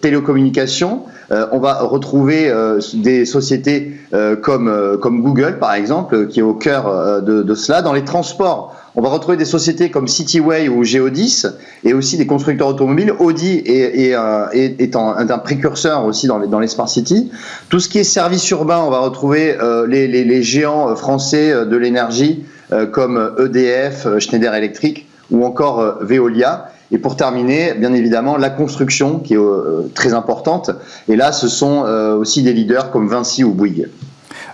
[0.00, 2.52] télécommunications, on va retrouver
[2.94, 4.00] des sociétés
[4.42, 7.82] comme, comme Google, par exemple, qui est au cœur de, de cela.
[7.82, 11.44] Dans les transports, on va retrouver des sociétés comme Cityway ou Geodis
[11.84, 13.12] et aussi des constructeurs automobiles.
[13.18, 17.30] Audi est, est, un, précurseur aussi dans les, smart cities.
[17.68, 21.64] Tout ce qui est service urbain, on va retrouver euh, les, géants euh, français euh,
[21.66, 22.44] de l'énergie
[22.90, 26.72] comme EDF, Schneider Electric ou encore Veolia.
[26.90, 30.72] Et pour terminer, bien évidemment, la construction qui est très importante.
[31.08, 31.82] Et là, ce sont
[32.18, 33.86] aussi des leaders comme Vinci ou Bouygues.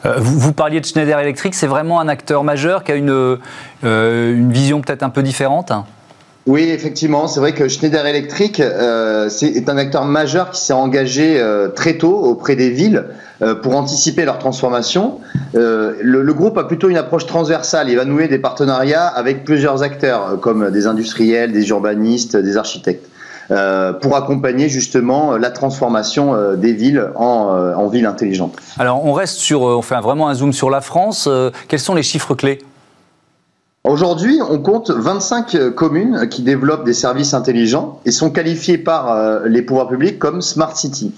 [0.05, 3.39] Euh, vous, parliez de Schneider Electric, c'est vraiment un acteur majeur qui a une,
[3.85, 5.73] euh, vision peut-être un peu différente
[6.49, 11.41] oui, effectivement, c'est vrai que Schneider Electric euh, est un acteur majeur qui s'est engagé
[11.77, 13.05] très tôt auprès des villes
[13.63, 15.21] pour anticiper leur transformation.
[15.55, 17.91] le, groupe a plutôt une approche transversale.
[17.91, 23.07] Il va nouer des partenariats avec plusieurs acteurs, comme des industriels, des urbanistes, des architectes.
[23.51, 28.55] Euh, pour accompagner justement la transformation euh, des villes en, euh, en villes intelligentes.
[28.79, 31.29] Alors on reste sur, on fait vraiment un zoom sur la France.
[31.69, 32.61] Quels sont les chiffres clés?
[33.85, 39.63] Aujourd'hui, on compte 25 communes qui développent des services intelligents et sont qualifiées par les
[39.63, 41.13] pouvoirs publics comme Smart City.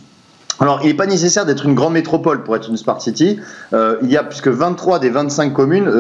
[0.61, 3.39] Alors, il n'est pas nécessaire d'être une grande métropole pour être une Smart City.
[3.73, 5.91] il y a puisque 23 des 25 communes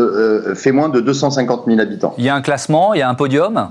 [0.54, 2.14] fait moins de 250 000 habitants.
[2.16, 3.68] Il y a un classement, il y a un podium?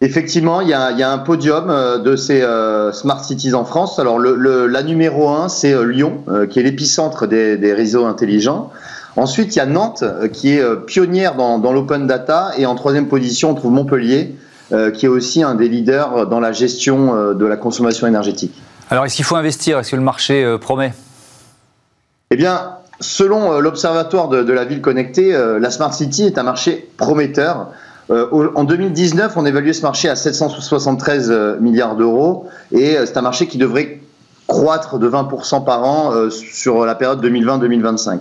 [0.00, 3.98] Effectivement, il y, a, un podium euh, de ces euh, smart cities en France.
[3.98, 8.70] Alors, la numéro un, c'est euh, Lyon, qui est l'épicentre des, réseaux intelligents.
[9.16, 12.52] Ensuite, il y a Nantes, qui est pionnière dans, l'open data.
[12.56, 14.36] Et en troisième position, on trouve Montpellier,
[14.94, 18.62] qui est aussi un des leaders dans la gestion de la consommation énergétique.
[18.90, 19.80] Alors, est-ce qu'il faut investir?
[19.80, 20.92] Est-ce que le marché promet?
[22.30, 27.72] Eh bien, selon l'Observatoire de, la ville connectée, la Smart City est un marché prometteur.
[28.10, 33.16] Euh, en 2019, on évaluait ce marché à 773 euh, milliards d'euros et euh, c'est
[33.18, 34.00] un marché qui devrait
[34.46, 38.20] croître de 20% par an sur la période 2020-2025.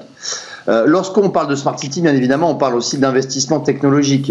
[0.85, 4.29] Lorsqu'on parle de Smart City, bien évidemment, on parle aussi d'investissement technologique.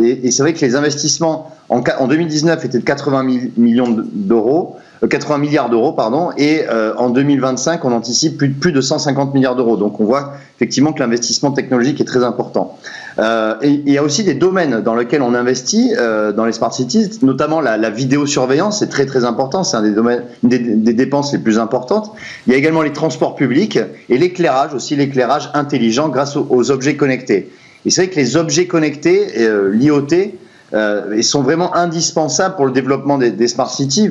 [0.00, 3.24] et, c'est vrai que les investissements en, en 2019 étaient de 80
[3.56, 4.76] millions d'euros.
[5.10, 6.62] 80 milliards d'euros, pardon, et
[6.96, 9.76] en 2025, on anticipe plus de, plus de 150 milliards d'euros.
[9.76, 12.78] Donc on voit effectivement que l'investissement technologique est très important.
[13.18, 16.72] Euh, il y a aussi des domaines dans lesquels on investit euh, dans les smart
[16.72, 20.58] cities, notamment la, la vidéosurveillance, c'est très très important, c'est un des domaines, des,
[20.92, 22.12] dépenses les plus importantes.
[22.46, 23.78] Il y a également les transports publics
[24.08, 27.50] et l'éclairage aussi, l'éclairage intelligent grâce aux, objets connectés.
[27.84, 30.06] Et c'est vrai que les objets connectés, euh, l'IoT,
[30.74, 34.10] euh, sont vraiment indispensables pour le développement des, smart cities.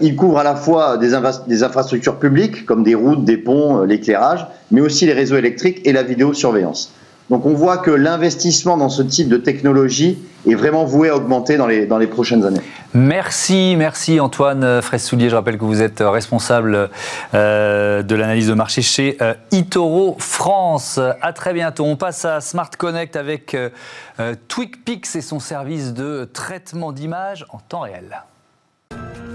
[0.00, 1.12] Ils couvrent à la fois des,
[1.46, 5.92] des, infrastructures publiques comme des routes, des ponts, l'éclairage, mais aussi les réseaux électriques et
[5.92, 6.92] la vidéosurveillance.
[7.30, 11.56] Donc on voit que l'investissement dans ce type de technologie est vraiment voué à augmenter
[11.56, 12.60] dans les, dans les prochaines années.
[12.94, 15.28] Merci, merci Antoine Fraisse-Soulier.
[15.28, 16.88] Je rappelle que vous êtes responsable
[17.34, 20.98] euh, de l'analyse de marché chez euh, Itoro France.
[21.20, 21.84] À très bientôt.
[21.84, 23.68] On passe à Smart Connect avec euh,
[24.48, 28.22] TwigPix et son service de traitement d'images en temps réel.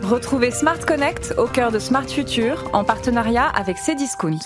[0.02, 4.40] Retrouvez Smart Connect au cœur de Smart Future en partenariat avec Cdiscount.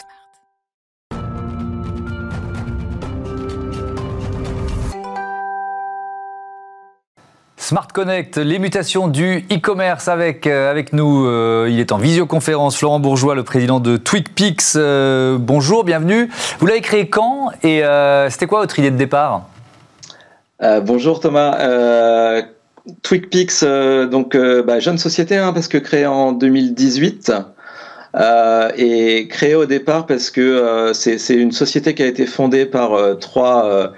[7.68, 11.26] Smart Connect, les mutations du e-commerce avec, euh, nous.
[11.26, 14.76] Euh, il est en visioconférence, Florent Bourgeois, le président de TwigPix.
[14.78, 16.30] Euh, bonjour, bienvenue.
[16.60, 17.84] Vous l'avez créé quand et
[18.30, 19.50] c'était quoi votre idée de départ?
[20.62, 22.42] Bonjour Thomas.
[23.04, 23.66] TwigPix,
[24.10, 27.34] donc bah, jeune société hein, parce que créée en 2018.
[28.78, 33.92] et créée au départ parce que c'est une société qui a été fondée par trois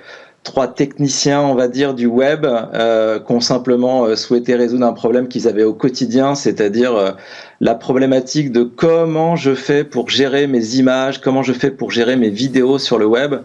[0.43, 4.93] trois techniciens, on va dire, du web euh, qui ont simplement euh, souhaité résoudre un
[4.93, 7.11] problème qu'ils avaient au quotidien, c'est-à-dire euh,
[7.59, 12.15] la problématique de comment je fais pour gérer mes images, comment je fais pour gérer
[12.15, 13.35] mes vidéos sur le web,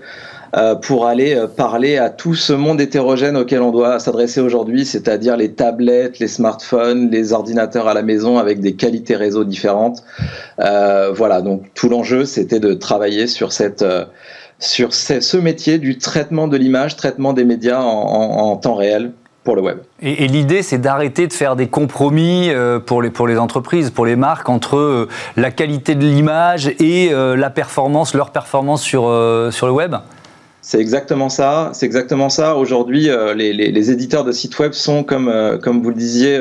[0.82, 5.50] pour aller parler à tout ce monde hétérogène auquel on doit s'adresser aujourd'hui, c'est-à-dire les
[5.50, 10.04] tablettes, les smartphones, les ordinateurs à la maison avec des qualités réseau différentes.
[10.58, 13.84] voilà, donc tout l'enjeu, c'était de travailler sur cette
[14.58, 19.12] sur ce métier du traitement de l'image, traitement des médias en, temps réel
[19.42, 19.78] pour le web.
[20.00, 24.06] Et, l'idée, c'est d'arrêter de faire des compromis euh, pour, les, pour les entreprises, pour
[24.06, 29.02] les marques, entre euh, la qualité de l'image et euh, la performance, leur performance sur,
[29.50, 29.96] sur le web?
[30.62, 31.70] C'est exactement ça.
[31.74, 32.56] C'est exactement ça.
[32.56, 36.40] Aujourd'hui, les, les, éditeurs de sites web sont, comme, comme vous le disiez,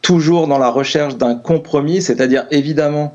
[0.00, 3.14] toujours dans la recherche d'un compromis, c'est-à-dire évidemment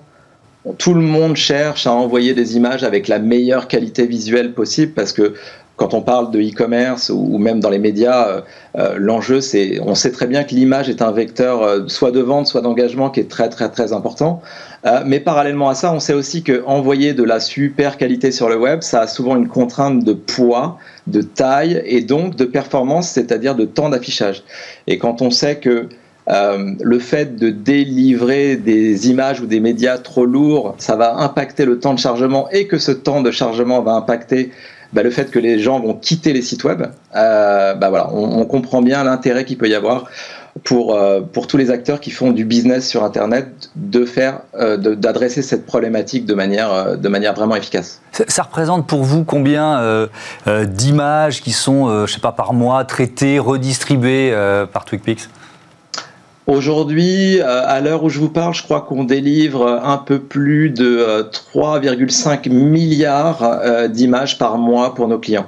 [0.77, 5.13] tout le monde cherche à envoyer des images avec la meilleure qualité visuelle possible parce
[5.13, 5.33] que
[5.77, 8.41] quand on parle de e-commerce ou même dans les médias, euh,
[8.77, 12.19] euh, l'enjeu c'est, on sait très bien que l'image est un vecteur euh, soit de
[12.19, 14.41] vente, soit d'engagement qui est très très très important.
[15.05, 18.57] mais parallèlement à ça, on sait aussi que envoyer de la super qualité sur le
[18.57, 23.53] web, ça a souvent une contrainte de poids, de taille et donc de performance, c'est-à-dire
[23.55, 24.43] de temps d'affichage.
[24.87, 25.89] Et quand on sait que
[26.29, 31.63] euh, le fait de délivrer des images ou des médias trop lourds, ça va impacter
[31.63, 34.51] le temps de chargement et que ce temps de chargement va impacter
[34.91, 36.83] bah, le fait que les gens vont quitter les sites web.
[37.15, 40.05] Euh, bah, voilà, on, comprend bien l'intérêt qu'il peut y avoir
[40.63, 44.05] pour, euh, pour tous les acteurs qui font du business sur Internet de
[44.95, 48.01] d'adresser cette problématique de manière, de manière vraiment efficace.
[48.27, 50.07] Ça, représente pour vous combien
[50.45, 54.33] d'images qui sont, je sais pas, par mois traitées, redistribuées
[54.73, 55.29] par TwigPix
[56.47, 60.69] Aujourd'hui, euh, à l'heure où je vous parle, je crois qu'on délivre un peu plus
[60.69, 65.47] de 3,5 euh, milliards euh, d'images par mois pour nos clients.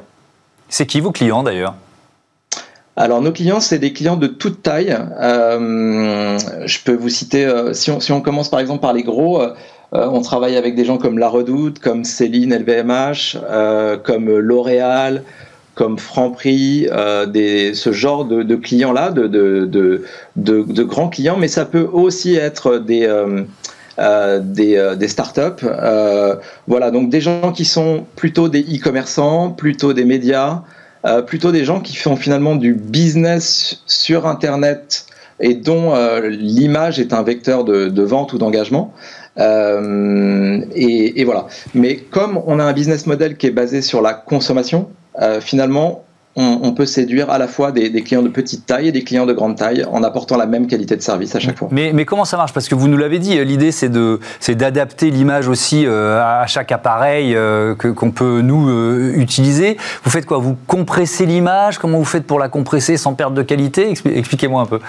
[0.68, 1.74] C'est qui vos clients d'ailleurs?
[2.98, 4.94] Alors nos clients, c'est des clients de toute taille.
[5.22, 9.42] je peux vous citer, si, on, si, on, commence par exemple par les gros,
[9.94, 13.38] on travaille avec des gens comme La Redoute, comme Céline LVMH,
[14.04, 15.24] comme L'Oréal,
[15.80, 22.80] comme Franprix, euh, ce genre de, clients-là, de, grands clients, mais ça peut aussi être
[22.80, 23.46] des, euh,
[23.98, 25.66] euh, startups.
[26.68, 30.64] voilà, donc des gens qui sont plutôt des e-commerçants, plutôt des médias,
[31.28, 35.06] plutôt des gens qui font finalement du business sur Internet
[35.40, 38.94] et dont l'image est un vecteur de, vente ou d'engagement.
[39.38, 41.48] et, voilà.
[41.74, 44.90] Mais comme on a un business model qui est basé sur la consommation,
[45.22, 46.04] euh, finalement,
[46.36, 49.34] on, peut séduire à la fois des, clients de petite taille et des clients de
[49.34, 51.68] grande taille en apportant la même qualité de service à chaque fois.
[51.70, 52.54] Mais, mais comment ça marche?
[52.54, 56.48] Parce que vous nous l'avez dit, l'idée c'est de c'est d'adapter l'image aussi euh, à
[56.48, 58.70] chaque appareil euh, que qu'on peut nous
[59.16, 59.76] utiliser.
[60.06, 60.38] Vous faites quoi?
[60.38, 61.78] Vous compressez l'image?
[61.78, 63.92] Comment vous faites pour la compresser sans perdre de qualité?
[63.92, 64.80] Expliquez-moi un peu.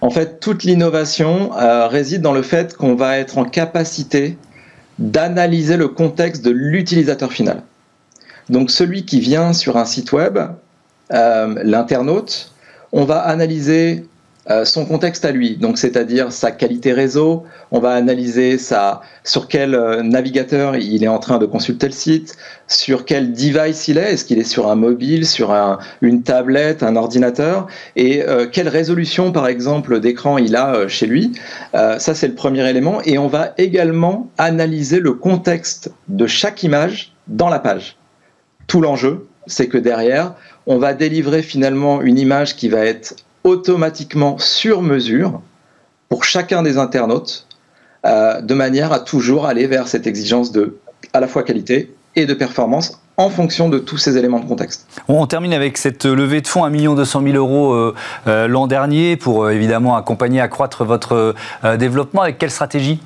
[0.00, 1.50] En fait, toute l'innovation
[1.90, 4.38] réside dans le fait qu'on va être en capacité
[4.98, 7.62] d'analyser le contexte de l'utilisateur final.
[8.48, 10.38] Donc celui qui vient sur un site web,
[11.12, 12.52] euh, l'internaute,
[12.92, 14.04] on va analyser
[14.48, 19.48] euh, son contexte à lui, donc c'est-à-dire sa qualité réseau, on va analyser sa, sur
[19.48, 22.36] quel euh, navigateur il est en train de consulter le site,
[22.68, 26.84] sur quel device il est, est-ce qu'il est sur un mobile, sur un, une tablette,
[26.84, 31.32] un ordinateur, et quelle résolution par exemple d'écran il a chez lui?
[31.72, 37.12] ça c'est le premier élément, et on va également analyser le contexte de chaque image
[37.26, 37.96] dans la page
[38.66, 40.34] tout l'enjeu, c'est que derrière,
[40.66, 45.40] on va délivrer finalement une image qui va être automatiquement sur mesure
[46.08, 47.46] pour chacun des internautes,
[48.04, 50.78] euh, de manière à toujours aller vers cette exigence de
[51.12, 54.86] à la fois qualité et de performance en fonction de tous ces éléments de contexte.
[55.08, 57.94] On termine avec cette levée de fonds, 1 200 000 euros euh,
[58.26, 61.34] euh, l'an dernier, pour évidemment accompagner, accroître votre
[61.78, 62.22] développement.
[62.22, 63.00] Avec quelle stratégie?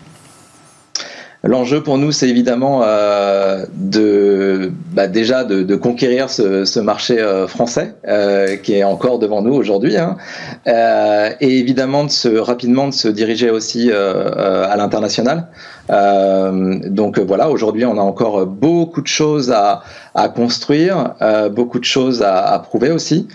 [1.43, 7.19] L'enjeu pour nous, c'est évidemment euh, de bah déjà de, de, conquérir ce, ce marché
[7.19, 10.19] euh, français euh, qui est encore devant nous aujourd'hui, hein,
[10.67, 15.47] euh, et évidemment de se rapidement de se diriger aussi euh, à l'international.
[15.89, 19.83] donc voilà, aujourd'hui, on a encore beaucoup de choses à,
[20.15, 21.15] à construire,
[21.53, 23.27] beaucoup de choses à, à prouver aussi.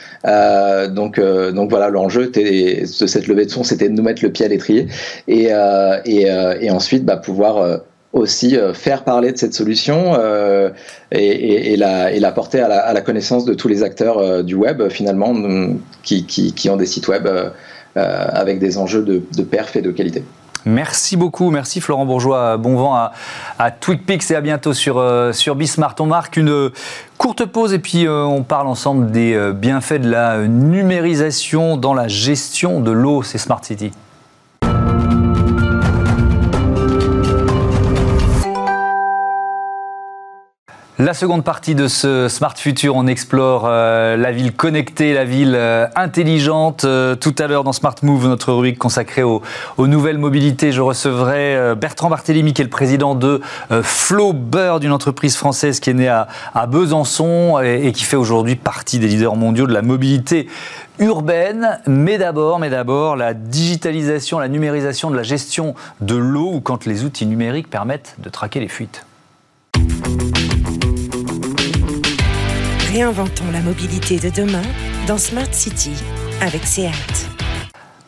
[0.89, 4.45] donc donc voilà, l'enjeu de cette levée de fonds, c'était de nous mettre le pied
[4.45, 4.87] à l'étrier
[5.27, 5.49] et,
[6.05, 6.27] et,
[6.61, 7.81] et ensuite bah, pouvoir
[8.15, 10.69] aussi euh, faire parler de cette solution euh,
[11.11, 15.33] et, la, porter à la, connaissance de tous les acteurs euh, du web finalement
[16.01, 17.27] qui, ont des sites web
[17.95, 20.23] avec des enjeux de, de perf et de qualité.
[20.65, 22.57] Merci beaucoup, merci Florent Bourgeois.
[22.57, 23.11] Bon vent à,
[23.59, 25.95] à TwigPix et à bientôt sur, euh, sur Bismart.
[25.99, 26.71] On marque une
[27.17, 32.79] courte pause et puis on parle ensemble des bienfaits de la numérisation dans la gestion
[32.79, 33.91] de l'eau, c'est Smart City.
[40.97, 45.53] La seconde partie de ce Smart Future, on explore euh, la ville connectée, la ville
[45.53, 46.85] euh, intelligente.
[46.85, 49.41] Euh, tout à l'heure dans Smart Move, notre rubrique consacrée aux,
[49.77, 53.41] nouvelles mobilités, je recevrai Bertrand Barthélémy, qui est le président de
[53.81, 56.27] Flowbird, une entreprise française qui est née à,
[56.67, 60.47] Besançon et, et, qui fait aujourd'hui partie des leaders mondiaux de la mobilité
[60.99, 66.61] urbaine, mais d'abord, mais d'abord la digitalisation, la numérisation de la gestion de l'eau, ou
[66.61, 69.05] quand les outils numériques permettent de traquer les fuites.
[72.95, 74.61] Réinventons la mobilité de demain
[75.05, 75.91] dans Smart City
[76.39, 77.34] avec SEAT.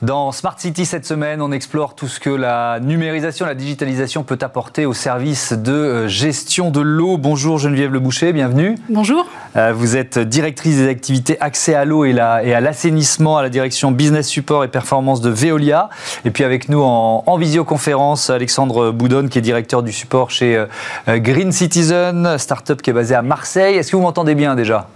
[0.04, 4.38] Dans Smart City cette semaine, on explore tout ce que la numérisation, la digitalisation peut
[4.42, 7.18] apporter au service de euh, gestion de l'eau.
[7.18, 8.76] Bonjour Geneviève Le Boucher, bienvenue.
[8.90, 9.26] Bonjour.
[9.56, 13.50] Euh, vous êtes directrice des activités accès à l'eau et, et, à l'assainissement à la
[13.50, 15.90] direction business support et performance de Veolia.
[16.26, 21.18] Et puis avec nous en, visioconférence, Alexandre Boudon qui est directeur du support chez euh,
[21.18, 23.78] Green Citizen, start-up qui est basée à Marseille.
[23.78, 24.90] Est-ce que vous m'entendez bien déjà?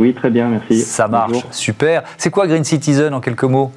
[0.00, 0.80] Oui, très bien, merci.
[0.80, 2.02] Ça marche, super.
[2.18, 3.70] C'est quoi Green Citizen en quelques mots?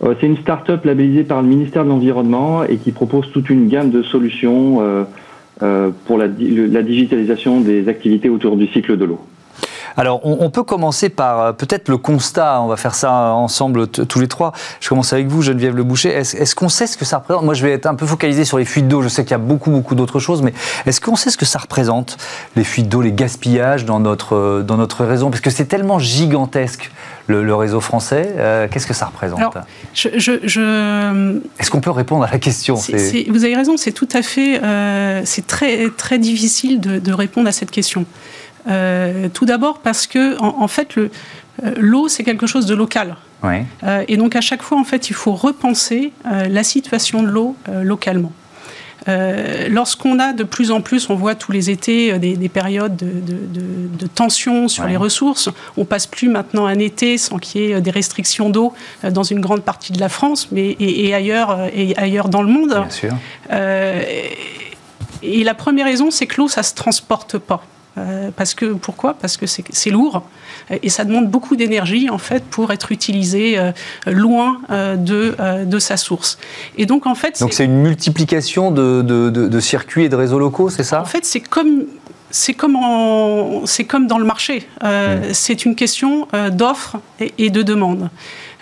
[0.00, 3.90] C'est une start-up labellisée par le ministère de l'Environnement et qui propose toute une gamme
[3.90, 5.04] de solutions euh,
[5.62, 9.20] euh, pour la, digitalisation des activités autour du cycle de l'eau.
[9.96, 12.60] Alors, on, peut commencer par peut-être le constat.
[12.60, 14.52] On va faire ça ensemble tous les trois.
[14.80, 16.10] Je commence avec vous, Geneviève Le Boucher.
[16.10, 17.44] Est-ce qu'on sait ce que ça représente?
[17.44, 19.02] Moi, je vais être un peu focalisé sur les fuites d'eau.
[19.02, 20.52] Je sais qu'il y a beaucoup, beaucoup d'autres choses, mais
[20.84, 22.18] est-ce qu'on sait ce que ça représente,
[22.56, 26.90] les fuites d'eau, les gaspillages dans notre, dans notre réseau Parce que c'est tellement gigantesque
[27.28, 28.34] le, réseau français.
[28.36, 29.40] Euh, qu'est-ce que ça représente?
[29.94, 32.74] Je, Est-ce qu'on peut répondre à la question?
[32.74, 37.52] Vous avez raison, c'est tout à fait, euh, c'est très très difficile de, répondre à
[37.52, 38.04] cette question.
[38.68, 40.94] Euh, tout d'abord parce que en, fait
[41.76, 43.16] l'eau c'est quelque chose de local.
[44.08, 48.32] et donc à chaque fois en fait il faut repenser la situation de l'eau localement.
[49.08, 52.96] Euh, lorsqu'on a de plus en plus, on voit tous les étés euh, des, périodes
[52.96, 57.74] de, tension sur les ressources, on passe plus maintenant un été sans qu'il y ait
[57.74, 58.72] euh, des restrictions d'eau
[59.08, 62.70] dans une grande partie de la France, mais et, ailleurs et ailleurs dans le monde.
[62.70, 63.14] Bien sûr.
[65.22, 67.62] et la première raison, c'est que l'eau, ça se transporte pas.
[67.98, 69.14] Euh, parce que pourquoi?
[69.14, 70.22] Parce que c'est lourd
[70.82, 73.72] et ça demande beaucoup d'énergie en fait pour être utilisé euh,
[74.06, 75.34] loin euh, de,
[75.64, 76.38] de sa source.
[76.76, 80.38] Et donc en fait, donc c'est une multiplication de, de, de, circuits et de réseaux
[80.38, 81.00] locaux, c'est ça?
[81.00, 81.84] En fait, c'est comme
[82.30, 82.76] c'est comme,
[83.64, 84.68] c'est comme dans le marché.
[84.82, 84.88] Mmh.
[85.32, 88.10] C'est une question d'offre et, et, de demande.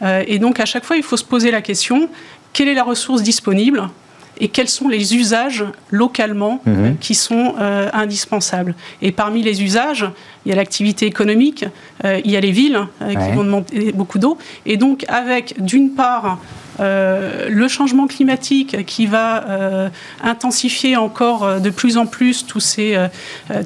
[0.02, 2.08] et donc à chaque fois, il faut se poser la question
[2.54, 3.90] quelle est la ressource disponible?
[4.38, 6.74] Et quels sont les usages localement mhm.
[6.76, 8.74] euh, qui sont euh, indispensables?
[9.02, 10.06] Et parmi les usages,
[10.44, 11.64] il y a l'activité économique,
[12.04, 14.38] euh, il y a les villes qui vont demander beaucoup d'eau.
[14.66, 16.38] Et donc avec d'une part
[16.80, 19.90] le changement climatique qui va
[20.24, 22.98] intensifier encore de plus en plus tous ces,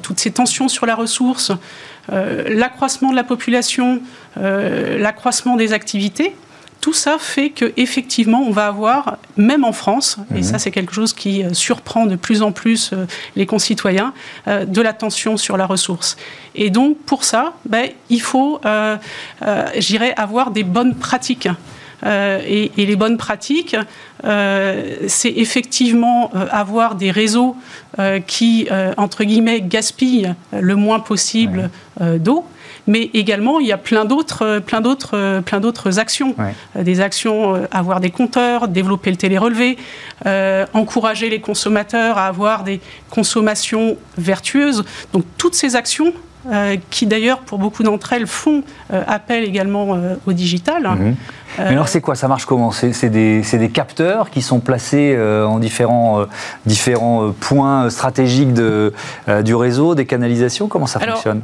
[0.03, 1.51] toutes ces tensions sur la ressource,
[2.11, 3.99] l'accroissement de la population,
[4.35, 6.35] l'accroissement des activités,
[6.81, 10.43] tout ça fait qu'effectivement, on va avoir, même en France, et mhm.
[10.43, 13.05] ça c'est quelque chose qui euh, surprend de plus en plus euh,
[13.35, 14.13] les concitoyens,
[14.47, 16.15] euh, de la tension sur la ressource.
[16.55, 18.97] Et donc pour ça, ben, il faut, euh,
[19.77, 21.49] j'irais, avoir des bonnes pratiques.
[22.05, 23.75] et, les bonnes pratiques,
[24.23, 27.57] c'est effectivement avoir des réseaux
[28.25, 31.69] qui, entre guillemets, gaspillent le moins possible
[31.99, 32.45] d'eau
[32.89, 37.55] mais également il y a plein d'autres, plein d'autres, plein d'autres actions, euh, des actions,
[37.55, 39.77] euh, avoir des compteurs, développer le télérelevé,
[40.25, 42.81] euh, encourager les consommateurs à avoir des
[43.11, 44.83] consommations vertueuses.
[45.13, 46.11] Donc toutes ces actions
[46.89, 50.83] qui d'ailleurs pour beaucoup d'entre elles font appel également au digital.
[50.83, 51.15] Mhm.
[51.59, 52.15] Mais alors c'est quoi?
[52.15, 52.71] Ça marche comment?
[52.71, 56.25] C'est des, des, capteurs qui sont placés en différents,
[56.65, 58.93] différents points stratégiques de,
[59.43, 60.69] du réseau, des canalisations?
[60.69, 61.41] Comment ça fonctionne?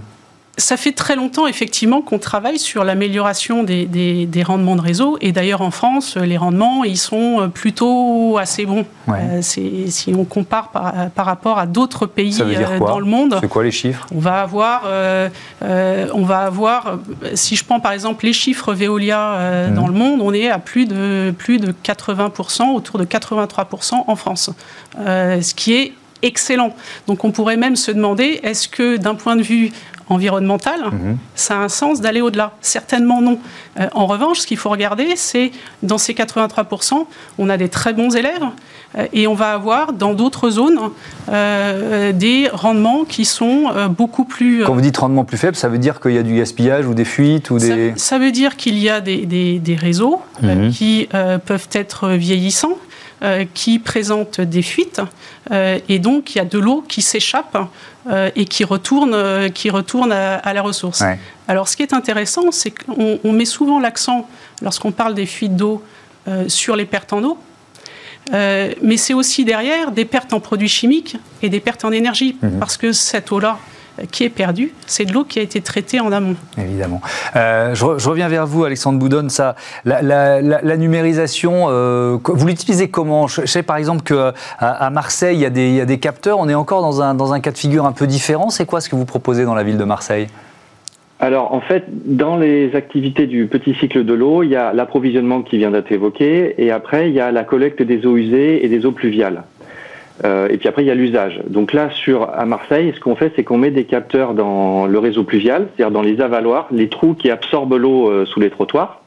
[0.58, 5.18] Ça fait très longtemps, effectivement, qu'on travaille sur l'amélioration des, des, rendements de réseau.
[5.22, 8.86] Et d'ailleurs, en France, les rendements, ils sont plutôt assez bons.
[9.10, 13.38] Euh, si on compare par, par rapport à d'autres pays euh, dans le monde.
[13.42, 14.08] C'est quoi les chiffres?
[14.14, 15.30] On va avoir, euh,
[15.62, 17.00] on va avoir,
[17.34, 19.74] si je prends par exemple les chiffres Veolia mmh.
[19.74, 24.16] dans le monde, on est à plus de, plus de 80%, autour de 83% en
[24.16, 24.50] France.
[24.98, 26.74] ce qui est excellent.
[27.08, 29.72] Donc on pourrait même se demander, est-ce que d'un point de vue
[30.10, 31.18] environnementale, mhm.
[31.36, 33.40] ça a un sens d'aller au-delà Certainement non.
[33.94, 35.52] en revanche, ce qu'il faut regarder, c'est
[35.84, 37.06] dans ces 83%,
[37.38, 38.44] on a des très bons élèves
[39.12, 40.80] et on va avoir dans d'autres zones
[41.28, 44.64] des rendements qui sont beaucoup plus...
[44.64, 46.94] Quand vous dites rendement plus faible, ça veut dire qu'il y a du gaspillage ou
[46.94, 47.94] des fuites ou des...
[47.98, 50.72] Ça, veut dire qu'il y a des, des, réseaux mhm.
[50.72, 51.10] qui
[51.46, 52.95] peuvent être vieillissants euh,
[53.54, 55.02] qui présente des fuites
[55.52, 57.58] euh, et donc il y a de l'eau qui s'échappe
[58.10, 61.04] euh, et qui retourne, qui retourne à, la ressource.
[61.48, 64.28] Alors ce qui est intéressant, c'est qu'on met souvent l'accent,
[64.62, 65.84] lorsqu'on parle des fuites d'eau,
[66.48, 67.38] sur les pertes en eau.
[68.32, 72.60] mais c'est aussi derrière des pertes en produits chimiques et des pertes en énergie, mhm.
[72.60, 73.60] parce que cette eau-là,
[74.12, 76.36] qui est perdue, c'est de l'eau qui a été traitée en amont.
[76.58, 77.02] Évidemment.
[77.36, 79.30] Euh, je, reviens vers vous, Alexandre Boudon.
[79.30, 83.28] Ça, la, numérisation, euh, vous l'utilisez comment?
[83.28, 86.00] Je, sais par exemple qu'à à Marseille, il y, a des, il y, a des,
[86.00, 86.40] capteurs.
[86.40, 88.50] On est encore dans un, dans un cas de figure un peu différent.
[88.50, 90.28] C'est quoi ce que vous proposez dans la ville de Marseille?
[91.20, 95.44] Alors en fait, dans les activités du petit cycle de l'eau, il y a l'approvisionnement
[95.44, 98.70] qui vient d'être évoqué, et après il y a la collecte des eaux usées et
[98.70, 99.44] des eaux pluviales.
[100.24, 101.42] Euh, et puis après, il y a l'usage.
[101.48, 105.00] Donc là, sur à Marseille, ce qu'on fait, c'est qu'on met des capteurs dans le
[105.00, 109.02] réseau pluvial, c'est-à-dire dans les avaloirs, les trous qui absorbent l'eau euh, sous les trottoirs.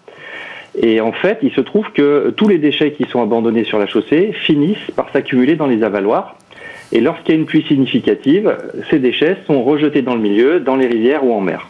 [0.80, 3.86] Et en fait, il se trouve que tous les déchets qui sont abandonnés sur la
[3.86, 6.36] chaussée finissent par s'accumuler dans les avaloirs.
[6.92, 8.56] Et lorsqu'il y a une pluie significative,
[8.90, 11.68] ces déchets sont rejetés dans le milieu, dans les rivières ou en mer.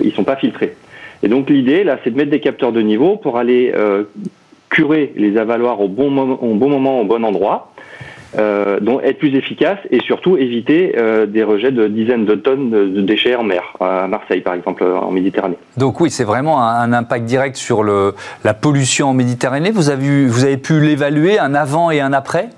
[0.00, 0.74] Ils ne sont pas filtrés.
[1.22, 4.04] Et donc l'idée, là, c'est de mettre des capteurs de niveau pour aller euh,
[4.70, 7.71] curer les avaloirs au bon, au bon moment, au bon endroit
[8.38, 12.70] euh, donc être plus efficace et surtout éviter euh, des rejets de dizaines de tonnes
[12.70, 15.56] de, déchets en mer, à Marseille par exemple, en Méditerranée.
[15.76, 18.14] Donc oui, c'est vraiment un, impact direct sur le,
[18.44, 19.70] la pollution en Méditerranée.
[19.70, 22.48] Vous avez, vous avez pu l'évaluer, un avant et un après?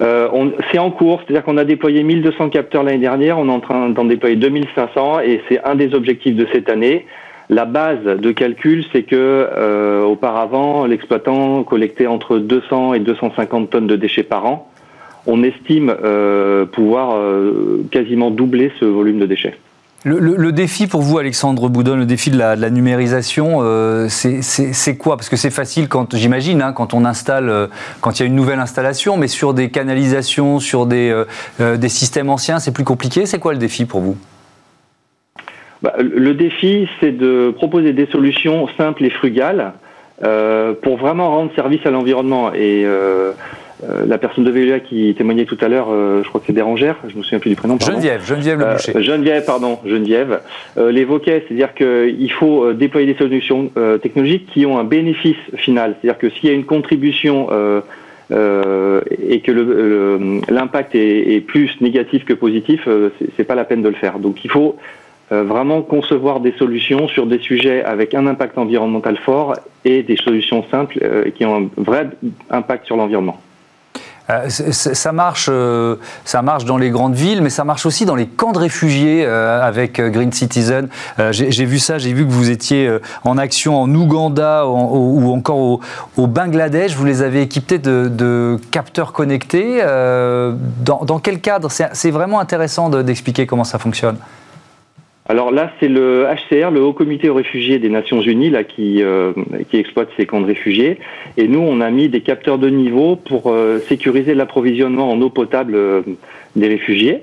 [0.00, 0.28] Euh,
[0.72, 3.90] c'est en cours, c'est-à-dire qu'on a déployé 1200 capteurs l'année dernière, on est en train
[3.90, 7.06] d'en déployer 2500 et c'est un des objectifs de cette année.
[7.50, 13.88] La base de calcul, c'est que euh, auparavant, l'exploitant collectait entre 200 et 250 tonnes
[13.88, 14.70] de déchets par an.
[15.26, 19.58] On estime euh, pouvoir euh, quasiment doubler ce volume de déchets.
[20.04, 23.60] Le, défi pour vous, Alexandre Boudon, le défi de la, numérisation,
[24.08, 25.16] c'est quoi?
[25.18, 27.68] Parce que c'est facile quand, j'imagine, hein, quand on installe,
[28.00, 31.12] quand il y a une nouvelle installation, mais sur des canalisations, sur des,
[31.58, 33.26] des systèmes anciens, c'est plus compliqué.
[33.26, 34.16] C'est quoi le défi pour vous?
[35.82, 39.72] Bah, le défi, c'est de proposer des solutions simples et frugales
[40.22, 42.52] euh, pour vraiment rendre service à l'environnement.
[42.52, 43.32] Et euh,
[43.88, 46.96] euh, la personne de Veolia qui témoignait tout à l'heure, je crois que c'est Bérangère,
[47.08, 47.78] je me souviens plus du prénom.
[47.78, 47.94] Pardon.
[47.94, 49.02] Geneviève, Geneviève Le Boucher.
[49.02, 50.40] Geneviève, pardon, Geneviève,
[50.76, 53.70] l'évoquait, c'est-à-dire qu'il faut déployer des solutions
[54.02, 55.96] technologiques qui ont un bénéfice final.
[56.00, 57.48] C'est-à-dire que s'il y a une contribution
[58.30, 62.86] et que l'impact est, est, plus négatif que positif,
[63.38, 64.18] c'est pas la peine de le faire.
[64.18, 64.76] Donc il faut
[65.32, 69.54] euh, vraiment concevoir des solutions sur des sujets avec un impact environnemental fort
[69.84, 72.08] et des solutions simples euh, qui ont un vrai
[72.50, 73.38] impact sur l'environnement.
[74.28, 75.48] Euh, ça marche,
[76.24, 79.24] ça marche dans les grandes villes, mais ça marche aussi dans les camps de réfugiés
[79.26, 80.88] avec Green Citizen.
[81.30, 82.88] j'ai vu ça, j'ai vu que vous étiez
[83.24, 85.80] en action en Ouganda ou encore
[86.16, 86.94] au, Bangladesh.
[86.94, 89.80] Vous les avez équipés de, capteurs connectés.
[89.82, 91.68] Dans, dans, quel cadre?
[91.68, 94.16] C'est vraiment intéressant d'expliquer comment ça fonctionne.
[95.30, 99.32] Alors là, c'est le HCR, le Haut Comité aux réfugiés des Nations Unies, euh,
[99.70, 100.98] qui exploite ces camps de réfugiés.
[101.36, 105.30] Et nous, on a mis des capteurs de niveau pour euh, sécuriser l'approvisionnement en eau
[105.30, 106.02] potable euh,
[106.56, 107.22] des réfugiés.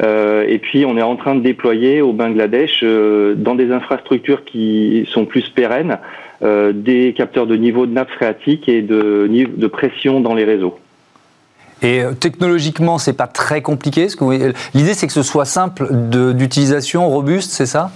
[0.00, 5.24] et puis, on est en train de déployer au Bangladesh, dans des infrastructures qui sont
[5.24, 5.98] plus pérennes,
[6.42, 10.76] des capteurs de niveau de nappe phréatique et de pression dans les réseaux.
[11.82, 14.08] Et euh, technologiquement, c'est pas très compliqué.
[14.74, 15.88] L'idée, c'est que ce soit simple
[16.34, 17.90] d'utilisation, robuste, c'est ça?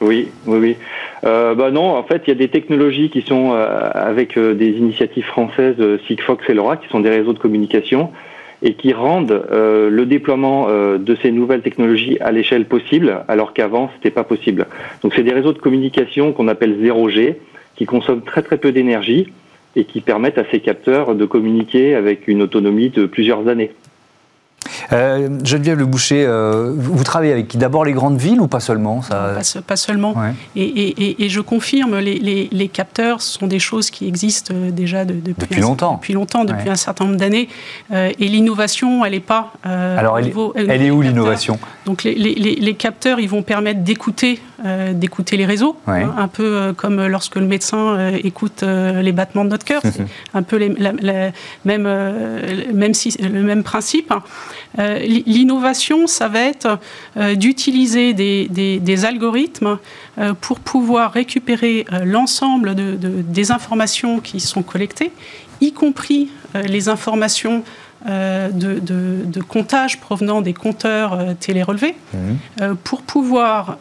[0.00, 0.76] Oui, oui, oui.
[1.24, 4.70] Euh, bah non, en fait, il y a des technologies qui sont euh, avec des
[4.70, 8.10] initiatives françaises, Sigfox et LoRa, qui sont des réseaux de communication
[8.64, 14.12] et qui rendent le déploiement de ces nouvelles technologies à l'échelle possible, alors qu'avant, c'était
[14.12, 14.68] pas possible.
[15.02, 17.34] Donc, c'est des réseaux de communication qu'on appelle 0G,
[17.74, 19.32] qui consomment très très peu d'énergie
[19.76, 23.72] et qui permettent à ces capteurs de communiquer avec une autonomie de plusieurs années.
[24.92, 29.02] Euh, Geneviève Le Boucher, euh, vous travaillez avec d'abord les grandes villes ou pas seulement?
[29.02, 29.38] Ça...
[29.66, 30.14] pas, seulement.
[30.56, 35.94] Et, je confirme, les, capteurs sont des choses qui existent euh, déjà depuis, longtemps.
[35.94, 37.48] Depuis longtemps, depuis un certain nombre d'années.
[37.92, 39.52] et l'innovation, elle n'est pas.
[39.62, 41.58] Alors, elle, niveau, elle, est où l'innovation?
[41.86, 44.40] Donc, les, capteurs, ils vont permettre d'écouter
[44.92, 49.64] d'écouter les réseaux, hein, un peu comme lorsque le médecin écoute les battements de notre
[49.64, 49.82] cœur.
[49.82, 50.58] C'est un peu
[51.64, 51.88] même,
[52.72, 54.12] même si, le même principe.
[54.78, 56.78] L'innovation, ça va être
[57.34, 59.78] d'utiliser des, algorithmes
[60.40, 65.12] pour pouvoir récupérer l'ensemble des informations qui sont collectées,
[65.60, 67.64] y compris les informations
[68.06, 72.74] de, comptage provenant des compteurs télérelevés, mmh.
[72.82, 73.76] pour pouvoir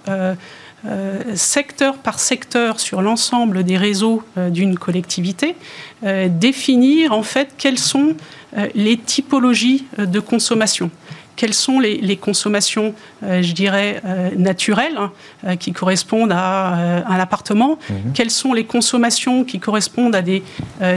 [0.88, 5.56] euh, secteur par secteur sur l'ensemble des réseaux euh, d'une collectivité,
[6.04, 8.16] euh, définir en fait quelles sont
[8.76, 10.92] les typologies de consommation
[11.38, 12.94] quelles sont les, consommations,
[13.24, 14.00] je dirais,
[14.38, 15.00] naturelles,
[15.44, 18.14] hein, qui correspondent à un appartement, mhm.
[18.14, 20.44] quelles sont les consommations qui correspondent à des,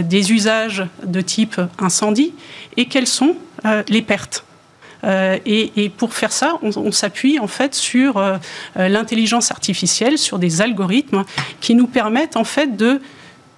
[0.03, 2.35] des usages de type incendie,
[2.77, 3.37] et quelles sont
[3.89, 4.45] les pertes?
[5.05, 8.37] Euh, et, pour faire ça, on, s'appuie en fait sur euh,
[8.79, 11.25] euh, l'intelligence artificielle, sur des algorithmes
[11.61, 13.01] qui nous permettent en fait de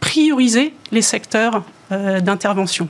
[0.01, 2.89] prioriser les secteurs d'intervention.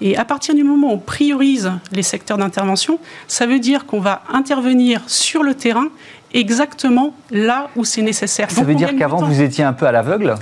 [0.00, 4.00] Et à partir du moment où on priorise les secteurs d'intervention, ça veut dire qu'on
[4.00, 5.88] va intervenir sur le terrain
[6.32, 8.50] exactement là où c'est nécessaire.
[8.50, 10.34] Ça veut dire qu'avant, vous étiez un peu à l'aveugle?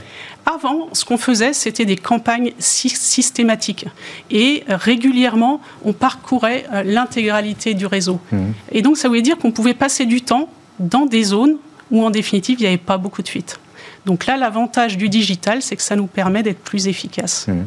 [0.45, 3.87] Avant, ce qu'on faisait, c'était des campagnes systématiques.
[4.31, 8.19] Et régulièrement, on parcourait euh, l'intégralité du réseau.
[8.33, 8.39] Mmh.
[8.73, 10.49] Et donc, ça voulait dire qu'on pouvait passer du temps
[10.81, 11.59] dans des zones
[11.93, 13.61] où, en définitive, il n'y avait pas beaucoup de fuites.
[14.05, 17.47] Donc là, l'avantage du digital, c'est que ça nous permet d'être plus efficaces.
[17.47, 17.63] Mmh.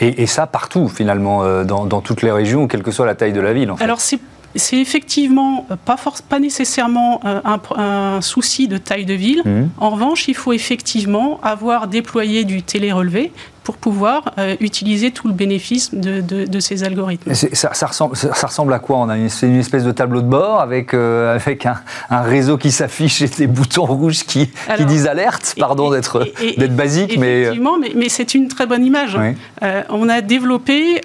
[0.00, 3.40] Et, ça partout, finalement, euh, dans, toutes les régions, quelle que soit la taille de
[3.40, 3.70] la ville.
[3.70, 3.84] En fait.
[3.84, 4.18] Alors, c'est
[4.56, 5.96] c'est effectivement pas,
[6.28, 7.40] pas nécessairement euh,
[7.76, 9.42] un, souci de taille de ville.
[9.44, 9.68] Mmh.
[9.78, 13.32] En revanche, il faut effectivement avoir déployé du télé-relevé
[13.62, 17.34] pour pouvoir euh, utiliser tout le bénéfice de, de, ces algorithmes.
[17.34, 18.98] Ça, ça, ressemble, ça, ressemble, à quoi?
[18.98, 21.76] On a une, une, espèce de tableau de bord avec, euh, avec un,
[22.08, 26.26] un, réseau qui s'affiche et des boutons rouges qui, qui disent alerte, pardon d'être
[26.70, 27.18] basique.
[27.18, 27.42] Mais...
[27.42, 29.18] Effectivement, mais, mais c'est une très bonne image.
[29.62, 31.00] Euh, on a développé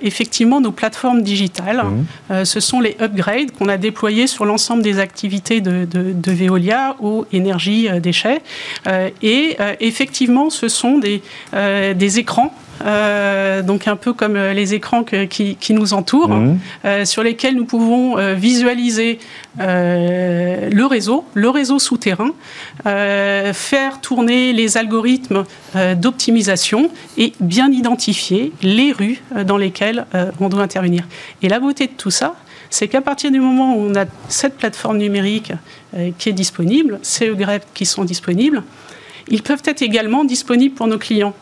[0.00, 1.82] effectivement nos plateformes digitales.
[2.30, 2.44] Mmh.
[2.44, 7.26] ce sont les upgrades qu'on a déployés sur l'ensemble des activités de, de, Veolia, eau,
[7.32, 8.42] énergie, déchets.
[9.22, 11.22] et effectivement, ce sont des
[12.00, 12.52] des écrans
[12.84, 16.58] euh, donc un peu comme euh, les écrans qui, nous entourent, mhm.
[16.84, 19.18] euh, sur lesquels nous pouvons visualiser
[19.58, 22.30] le réseau, le réseau souterrain,
[22.84, 25.44] faire tourner les algorithmes
[25.96, 30.06] d'optimisation et bien identifier les rues dans lesquelles
[30.40, 31.04] on doit intervenir.
[31.42, 32.34] Et la beauté de tout ça,
[32.70, 35.52] c'est qu'à partir du moment où on a cette plateforme numérique
[36.18, 38.62] qui est disponible, ces EGREP qui sont disponibles,
[39.28, 41.34] ils peuvent être également disponibles pour nos clients.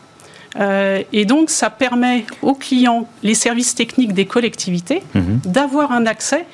[0.59, 5.41] Euh, et donc, ça permet aux clients, les services techniques des collectivités, mhm.
[5.45, 6.47] d'avoir un accès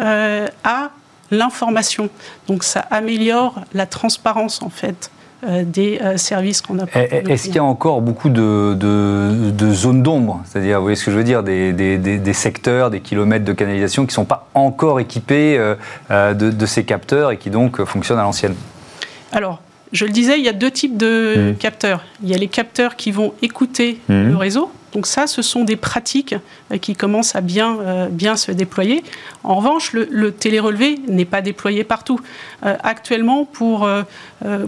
[0.00, 0.90] euh, à
[1.30, 2.08] l'information.
[2.48, 5.10] Donc, ça améliore la transparence, en fait,
[5.46, 6.84] euh, des services qu'on a.
[6.94, 10.42] Est-ce qu'il y a encore beaucoup de, de, zones d'ombre?
[10.44, 13.52] C'est-à-dire, vous voyez ce que je veux dire, des, des, des, secteurs, des kilomètres de
[13.52, 15.56] canalisation qui ne sont pas encore équipés
[16.10, 18.54] de, de, ces capteurs et qui donc fonctionnent à l'ancienne?
[19.32, 19.60] Alors,
[19.92, 21.56] je le disais, il y a deux types de mmh.
[21.56, 22.04] capteurs.
[22.22, 24.30] Il y a les capteurs qui vont écouter mmh.
[24.30, 24.70] le réseau.
[24.92, 26.34] Donc ça, ce sont des pratiques
[26.70, 29.02] euh, qui commencent à bien, euh, bien se déployer.
[29.42, 32.20] En revanche, le, le télérelevé n'est pas déployé partout.
[32.64, 33.88] Euh, actuellement, pour,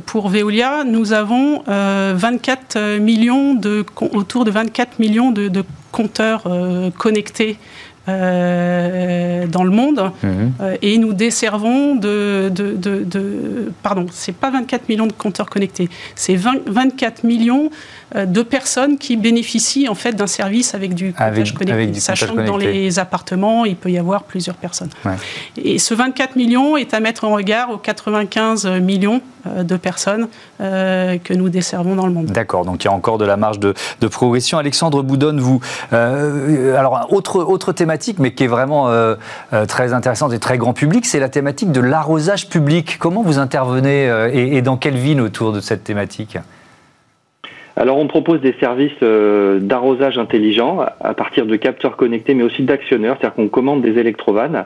[0.06, 6.44] pour Veolia, nous avons 24 millions de, autour de 24 millions de, de compteurs
[6.98, 7.58] connectés
[8.06, 10.52] euh, dans le monde mhm.
[10.60, 15.48] euh, et nous desservons de, de, de, de pardon, c'est pas 24 millions de compteurs
[15.48, 17.70] connectés, c'est 24 millions
[18.14, 22.56] de personnes qui bénéficient en fait d'un service avec du comptage connecté, sachant que dans
[22.56, 24.90] les appartements il peut y avoir plusieurs personnes.
[25.56, 31.34] Et ce 24 millions est à mettre en regard aux 95 millions de personnes que
[31.34, 32.26] nous desservons dans le monde.
[32.26, 33.74] D'accord, donc il y a encore de la marge de,
[34.08, 34.58] progression.
[34.58, 35.60] Alexandre Boudonne, vous,
[35.90, 39.14] alors autre autre thématique mais qui est vraiment euh,
[39.52, 42.98] euh, très intéressante et très grand public, c'est la thématique de l'arrosage public.
[42.98, 46.38] Comment vous intervenez euh, et, dans quelle ville autour de cette thématique?
[47.76, 53.16] Alors on propose des services d'arrosage intelligent à partir de capteurs connectés mais aussi d'actionneurs,
[53.18, 54.64] c'est-à-dire qu'on commande des électrovannes.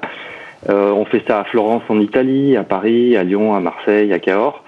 [0.69, 4.63] on fait ça à Florence en Italie, à Paris, à Lyon, à Marseille, à Cahors.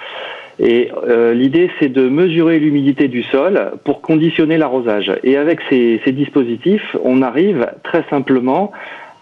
[0.63, 5.11] Et euh, l'idée, c'est de mesurer l'humidité du sol pour conditionner l'arrosage.
[5.25, 8.71] Et avec ces, dispositifs, on arrive très simplement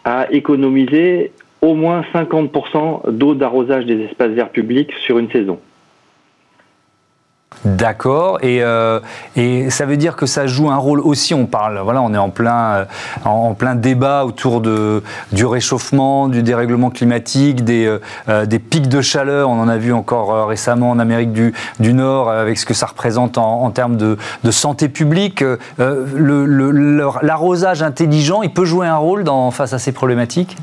[0.05, 1.31] à économiser
[1.63, 5.61] au moins 50% d'eau d'arrosage des espaces verts publics sur une saison.
[7.65, 8.39] D'accord.
[8.43, 9.01] Et, euh,
[9.35, 11.35] et, ça veut dire que ça joue un rôle aussi.
[11.35, 12.85] On parle, voilà, on est en plein, euh,
[13.25, 19.51] en, plein débat autour de, du réchauffement, du dérèglement climatique, des, euh, pics de chaleur.
[19.51, 23.39] On en a vu encore récemment en Amérique du, Nord avec ce que ça représente
[23.39, 24.17] en, termes de,
[24.51, 25.45] santé publique.
[27.23, 30.57] L'arrosage intelligent, il peut jouer un rôle dans, face à ces problématiques?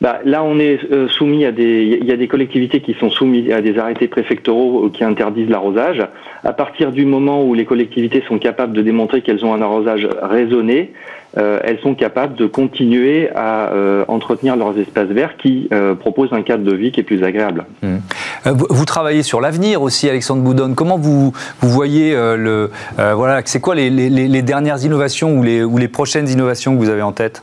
[0.00, 3.10] Bah, là, on est euh, soumis à des, il y a des collectivités qui sont
[3.10, 6.06] soumises à des arrêtés préfectoraux qui interdisent l'arrosage.
[6.44, 10.06] À partir du moment où les collectivités sont capables de démontrer qu'elles ont un arrosage
[10.22, 10.92] raisonné,
[11.38, 15.68] euh, elles sont capables de continuer à euh, entretenir leurs espaces verts qui
[15.98, 17.64] proposent un cadre de vie qui est plus agréable.
[17.82, 17.96] Mmh.
[18.44, 20.74] Vous, travaillez sur l'avenir aussi, Alexandre Boudon.
[20.74, 25.64] Comment vous, vous voyez le, voilà, c'est quoi les, les, les, dernières innovations ou les,
[25.64, 27.42] ou les prochaines innovations que vous avez en tête?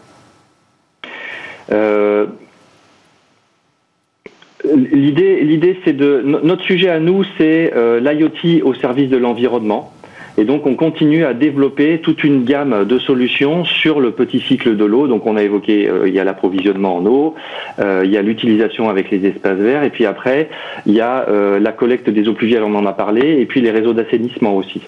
[4.64, 9.92] L'idée, l'idée, c'est de notre sujet à nous, c'est euh, l'IoT au service de l'environnement.
[10.38, 14.78] Et donc, on continue à développer toute une gamme de solutions sur le petit cycle
[14.78, 15.08] de l'eau.
[15.08, 17.36] Donc, on a évoqué, euh, il y a l'approvisionnement en eau,
[17.80, 20.50] euh, il y a l'utilisation avec les espaces verts, et puis après,
[20.86, 21.28] il y a
[21.60, 24.82] la collecte des eaux pluviales, on en a parlé, et puis les réseaux d'assainissement aussi.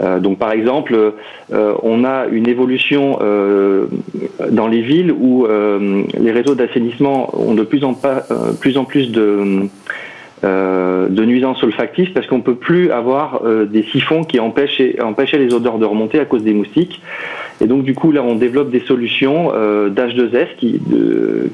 [0.00, 0.94] Euh, donc par exemple,
[1.52, 3.86] euh, on a une évolution euh,
[4.50, 7.94] dans les villes où les réseaux d'assainissement ont de plus en,
[8.84, 9.68] plus, de,
[11.24, 14.94] nuisances olfactives parce qu'on peut plus avoir des siphons qui empêchaient
[15.38, 17.00] les odeurs de remonter à cause des moustiques.
[17.60, 19.52] Et donc du coup là on développe des solutions
[19.88, 20.80] d'H2S qui,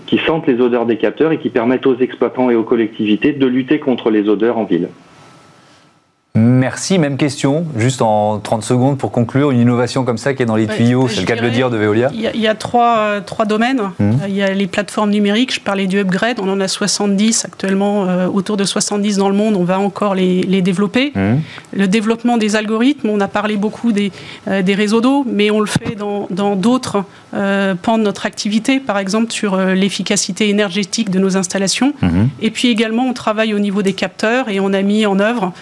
[0.07, 3.47] qui sentent les odeurs des capteurs et qui permettent aux exploitants et aux collectivités de
[3.47, 4.89] lutter contre les odeurs en ville.
[6.37, 10.47] Merci, même question, juste en 30 secondes pour conclure, une innovation comme ça qui est
[10.47, 12.99] dans les tuyaux, c'est le cas de le dire, de Veolia Il y a, trois,
[12.99, 13.81] euh, trois, domaines.
[13.99, 14.17] Hum.
[14.29, 18.07] Il y a les plateformes numériques, je parlais du upgrade, on en a 70 actuellement,
[18.07, 21.13] euh, autour de 70 dans le monde, on va encore les, les développer.
[21.17, 21.41] Hum.
[21.73, 24.13] Le développement des algorithmes, on a parlé beaucoup des,
[24.47, 28.99] euh, des réseaux d'eau, mais on le fait dans d'autres pans de notre activité, par
[28.99, 31.93] exemple sur l'efficacité énergétique de nos installations.
[32.03, 32.29] Hum.
[32.41, 35.53] Et puis également, on travaille au niveau des capteurs et on a mis en œuvre,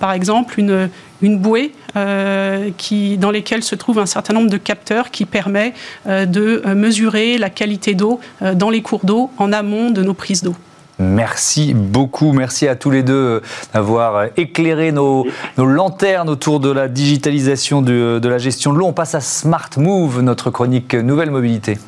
[0.00, 0.88] par exemple, une,
[1.22, 5.74] une bouée euh, qui, dans lesquelles se trouve un certain nombre de capteurs qui permet
[6.06, 8.20] euh, de euh, mesurer la qualité d'eau
[8.54, 10.54] dans les cours d'eau en amont de nos prises d'eau.
[10.98, 13.40] Merci beaucoup, merci à tous les deux
[13.72, 15.26] d'avoir éclairé nos,
[15.56, 18.86] lanternes autour de la digitalisation de, de la gestion de l'eau.
[18.86, 21.78] On passe à Smart Move, notre chronique Nouvelle Mobilité.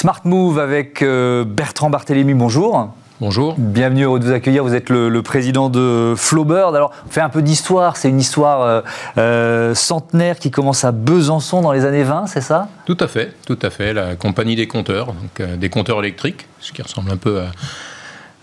[0.00, 2.88] Smart Move avec euh, Bertrand Barthélémy, bonjour.
[3.20, 3.54] Bonjour.
[3.58, 4.64] Bienvenue, heureux de vous accueillir.
[4.64, 6.74] Vous êtes le, président de Flowbird.
[6.74, 7.98] Alors, on fait un peu d'histoire.
[7.98, 8.80] C'est une histoire euh,
[9.18, 12.68] euh, centenaire qui commence à Besançon dans les années 20, c'est ça?
[12.86, 13.92] Tout à fait, tout à fait.
[13.92, 17.42] La compagnie des compteurs, donc, des compteurs électriques, ce qui ressemble un peu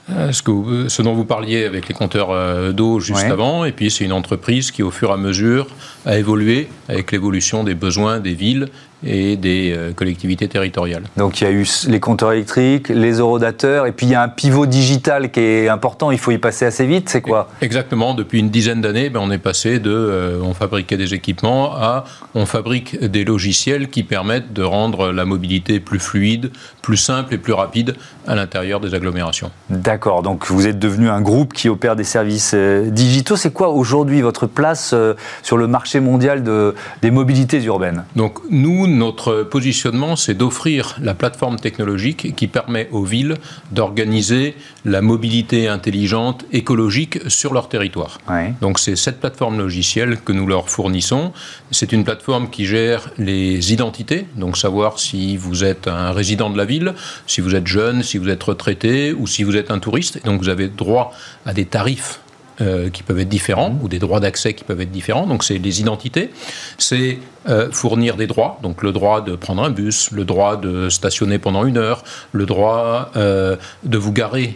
[0.10, 3.66] à, ce, que ce, dont vous parliez avec les compteurs d'eau juste avant.
[3.66, 5.66] Et puis, c'est une entreprise qui, au fur et à mesure,
[6.06, 8.68] a évolué avec l'évolution des besoins des villes
[9.06, 11.04] et des euh, collectivités territoriales.
[11.18, 14.24] Donc il y a eu les compteurs électriques, les eurodateurs, et puis il y a
[14.24, 17.50] un pivot digital qui est important, il faut y passer assez vite, c'est quoi?
[17.62, 21.76] Exactement, depuis une dizaine d'années, ben, on est passé de euh, on fabriquait des équipements
[21.76, 27.36] à on fabrique des logiciels qui permettent de rendre la mobilité plus fluide, plus simple
[27.36, 27.96] et plus rapide
[28.26, 29.52] à l'intérieur des agglomérations.
[29.70, 33.36] D'accord, donc vous êtes devenu un groupe qui opère des services euh, digitaux.
[33.36, 34.96] C'est quoi aujourd'hui votre place
[35.44, 38.04] sur le marché mondial de, des mobilités urbaines?
[38.16, 43.36] Donc nous, notre positionnement, c'est d'offrir la plateforme technologique qui permet aux villes
[43.72, 48.20] d'organiser la mobilité intelligente, écologique sur leur territoire.
[48.62, 51.34] Donc c'est cette plateforme logicielle que nous leur fournissons.
[51.72, 56.58] C'est une plateforme qui gère les identités, donc savoir si vous êtes un résident de
[56.58, 56.94] la ville,
[57.26, 60.24] si vous êtes jeune, si vous êtes retraité ou si vous êtes un touriste.
[60.26, 61.14] donc vous avez droit
[61.46, 62.20] à des tarifs
[62.60, 65.28] euh, qui peuvent être différents ou des droits d'accès qui peuvent être différents.
[65.28, 66.32] Donc c'est les identités,
[66.80, 70.90] c'est euh, fournir des droits, donc le droit de prendre un bus, le droit de
[70.90, 74.56] stationner pendant une heure, le droit euh, de vous garer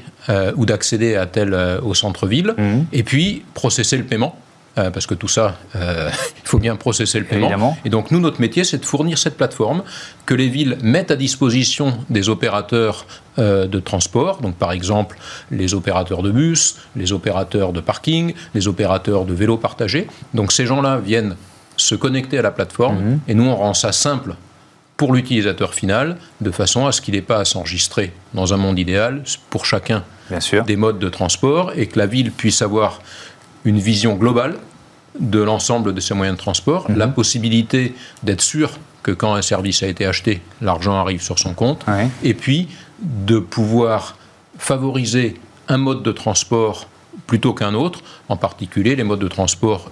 [0.56, 2.82] ou d'accéder à tel au centre-ville, mmh.
[2.94, 4.36] et puis processer le paiement.
[4.76, 5.82] Parce que tout ça, il
[6.46, 7.78] faut bien processer le paiement.
[7.86, 9.84] Et donc nous, notre métier, c'est de fournir cette plateforme
[10.26, 13.06] que les villes mettent à disposition des opérateurs
[13.40, 15.18] euh, de transport, donc par exemple
[15.52, 20.08] les opérateurs de bus, les opérateurs de parking, les opérateurs de vélos partagés.
[20.34, 21.36] Donc ces gens-là viennent
[21.78, 23.20] se connecter à la plateforme mhm.
[23.28, 24.36] et nous on rend ça simple
[24.98, 28.78] pour l'utilisateur final de façon à ce qu'il n'ait pas à s'enregistrer dans un monde
[28.78, 30.04] idéal pour chacun
[30.68, 33.02] des modes de transport et que la ville puisse avoir
[33.66, 34.56] une vision globale
[35.20, 36.98] de l'ensemble de ces moyens de transport, mhm.
[36.98, 37.94] la possibilité
[38.24, 38.72] d'être sûr
[39.04, 41.86] que quand un service a été acheté, l'argent arrive sur son compte,
[42.24, 42.70] et puis
[43.02, 44.16] de pouvoir
[44.58, 45.36] favoriser
[45.68, 46.88] un mode de transport
[47.26, 49.90] plutôt qu'un autre, en particulier les modes de transport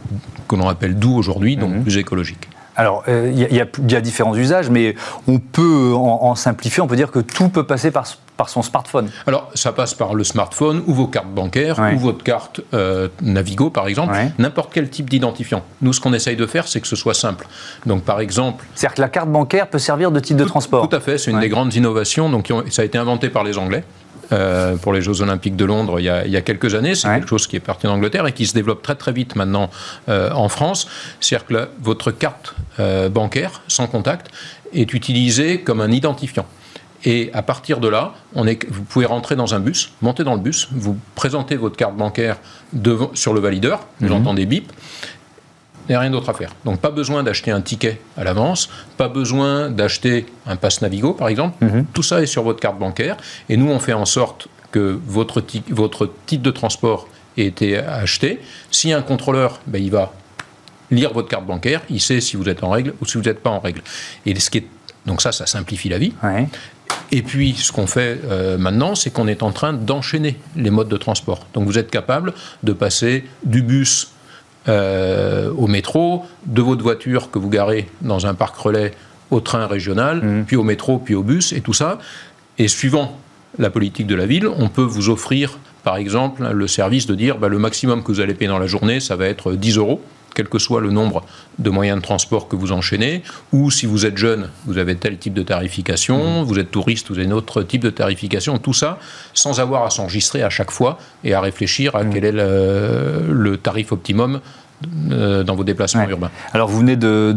[0.47, 1.83] que l'on appelle doux aujourd'hui, donc mhm.
[1.83, 2.47] plus écologiques.
[2.75, 4.95] Alors, il euh, y, a différents usages, mais
[5.27, 8.05] on peut, en, simplifier, on peut dire que tout peut passer par,
[8.39, 9.09] par son smartphone.
[9.27, 12.61] Alors, ça passe par le smartphone ou vos cartes bancaires ou votre carte
[13.21, 14.15] Navigo, par exemple.
[14.39, 15.61] N'importe quel type d'identifiant.
[15.81, 17.47] Nous, ce qu'on essaye de faire, c'est que ce soit simple.
[17.85, 18.65] Donc, par exemple...
[18.75, 21.31] C'est-à-dire que la carte bancaire peut servir de type de transport Tout à fait, c'est
[21.31, 22.29] une des grandes innovations.
[22.29, 23.83] Donc, ça a été inventé par les Anglais.
[24.31, 26.93] Euh, pour les Jeux Olympiques de Londres il y a, quelques années.
[26.93, 29.71] C'est quelque chose qui est parti d'Angleterre et qui se développe très très vite maintenant
[30.07, 30.87] euh, en France.
[31.19, 34.27] C'est-à-dire que votre carte euh, bancaire sans contact
[34.71, 36.45] est utilisée comme un identifiant.
[37.05, 40.33] Et à partir de là, on est, vous pouvez rentrer dans un bus, monter dans
[40.33, 42.37] le bus, vous présentez votre carte bancaire
[42.73, 44.13] devant, sur le valideur, vous mhm.
[44.13, 44.71] entendez bip,
[45.87, 46.53] il n'y a rien d'autre à faire.
[46.65, 51.29] Donc pas besoin d'acheter un ticket à l'avance, pas besoin d'acheter un passe Navigo par
[51.29, 51.63] exemple.
[51.65, 51.85] Mhm.
[51.93, 55.43] Tout ça est sur votre carte bancaire et nous on fait en sorte que votre,
[55.69, 58.39] votre titre de transport ait été acheté.
[58.69, 60.13] Si un contrôleur, ben, il va
[60.91, 63.41] lire votre carte bancaire, il sait si vous êtes en règle ou si vous n'êtes
[63.41, 63.81] pas en règle.
[64.25, 64.67] Et ce qui est...
[65.05, 66.13] Donc ça, ça simplifie la vie.
[67.11, 70.89] Et puis, ce qu'on fait euh, maintenant, c'est qu'on est en train d'enchaîner les modes
[70.89, 71.47] de transport.
[71.53, 72.33] Donc, vous êtes capable
[72.63, 74.11] de passer du bus
[74.67, 78.91] euh, au métro, de votre voiture que vous garez dans un parc relais
[79.31, 80.45] au train régional, mmh.
[80.45, 81.97] puis au métro, puis au bus, et tout ça.
[82.57, 83.17] Et suivant
[83.57, 87.37] la politique de la ville, on peut vous offrir, par exemple, le service de dire
[87.37, 90.01] bah, le maximum que vous allez payer dans la journée, ça va être 10 euros
[90.39, 91.25] quel que soit le nombre
[91.57, 95.17] de moyens de transport que vous enchaînez, ou si vous êtes jeune, vous avez tel
[95.17, 96.45] type de tarification, mmh.
[96.45, 98.99] vous êtes touriste, vous avez un autre type de tarification, tout ça
[99.33, 102.09] sans avoir à s'enregistrer à chaque fois et à réfléchir à mmh.
[102.13, 104.39] quel est le, tarif optimum
[105.11, 106.31] euh, dans vos déplacements urbains.
[106.53, 107.33] Alors vous venez de,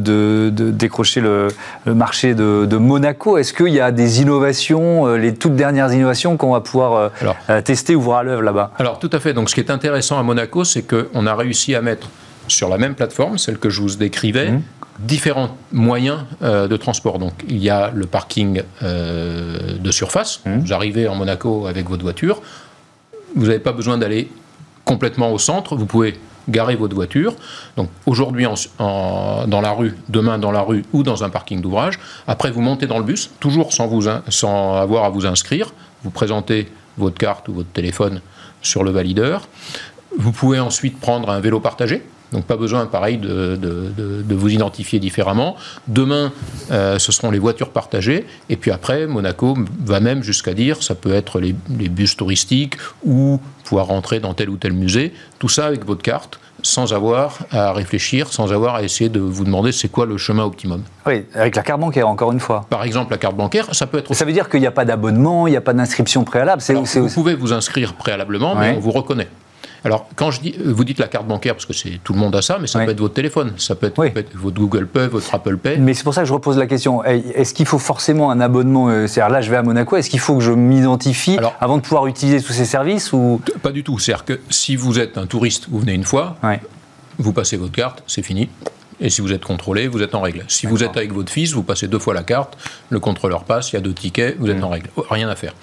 [0.54, 1.48] décrocher le,
[1.86, 3.36] marché de, Monaco.
[3.36, 7.10] Est-ce qu'il y a des innovations, euh, les toutes dernières innovations qu'on va pouvoir
[7.48, 8.70] euh, tester ou voir à l'œuvre là-bas?
[8.78, 9.32] Alors tout à fait.
[9.32, 12.06] Donc ce qui est intéressant à Monaco, c'est qu'on a réussi à mettre
[12.48, 14.62] sur la même plateforme, celle que je vous décrivais, mmh.
[15.00, 17.18] différents moyens euh, de transport.
[17.18, 20.40] Donc, il y a le parking euh, de surface.
[20.44, 20.58] Mmh.
[20.58, 22.42] Vous arrivez en Monaco avec votre voiture.
[23.34, 24.30] Vous n'avez pas besoin d'aller
[24.84, 25.76] complètement au centre.
[25.76, 26.18] Vous pouvez
[26.48, 27.34] garer votre voiture.
[27.76, 28.46] Donc, aujourd'hui
[28.78, 31.98] dans la rue, demain dans la rue ou dans un parking d'ouvrage.
[32.26, 35.72] Après, vous montez dans le bus, toujours sans, vous, sans avoir à vous inscrire.
[36.02, 36.68] Vous présentez
[36.98, 38.20] votre carte ou votre téléphone
[38.60, 39.48] sur le valideur.
[40.18, 42.02] Vous pouvez ensuite prendre un vélo partagé.
[42.32, 45.56] Donc pas besoin, pareil, de, vous identifier différemment.
[45.86, 46.32] Demain,
[46.70, 48.26] euh, ce seront les voitures partagées.
[48.48, 51.52] Et puis après, Monaco va même jusqu'à dire, ça peut être les,
[51.88, 55.12] bus touristiques ou pouvoir rentrer dans tel ou tel musée.
[55.38, 59.44] Tout ça avec votre carte sans avoir à réfléchir, sans avoir à essayer de vous
[59.44, 60.82] demander c'est quoi le chemin optimum.
[61.06, 62.64] Oui, avec la carte bancaire, encore une fois.
[62.70, 64.14] Par exemple, la carte bancaire, ça peut être...
[64.14, 67.08] Ça veut dire qu'il n'y a pas d'abonnement, il n'y a pas d'inscription préalable Vous
[67.08, 69.28] pouvez vous inscrire préalablement, mais on vous reconnaît.
[69.84, 72.34] Alors, quand je dis, vous dites la carte bancaire, parce que c'est tout le monde
[72.36, 74.00] a ça, mais ça peut être votre téléphone, ça peut être,
[74.34, 75.78] votre Google Pay, votre Apple Pay.
[75.78, 77.02] Mais c'est pour ça que je repose la question.
[77.04, 80.20] Est-ce qu'il faut forcément un abonnement euh, C'est-à-dire là, je vais à Monaco, est-ce qu'il
[80.20, 83.40] faut que je m'identifie avant de pouvoir utiliser tous ces services ou?
[83.62, 83.98] Pas du tout.
[83.98, 86.36] C'est-à-dire que si vous êtes un touriste, vous venez une fois,
[87.18, 88.48] vous passez votre carte, c'est fini.
[89.02, 90.44] Et si vous êtes contrôlé, vous êtes en règle.
[90.48, 92.56] Si vous êtes avec votre fils, vous passez deux fois la carte,
[92.88, 94.64] le contrôleur passe, il y a deux tickets, vous êtes mmh.
[94.64, 94.90] en règle.
[94.96, 95.54] Oh, rien à faire.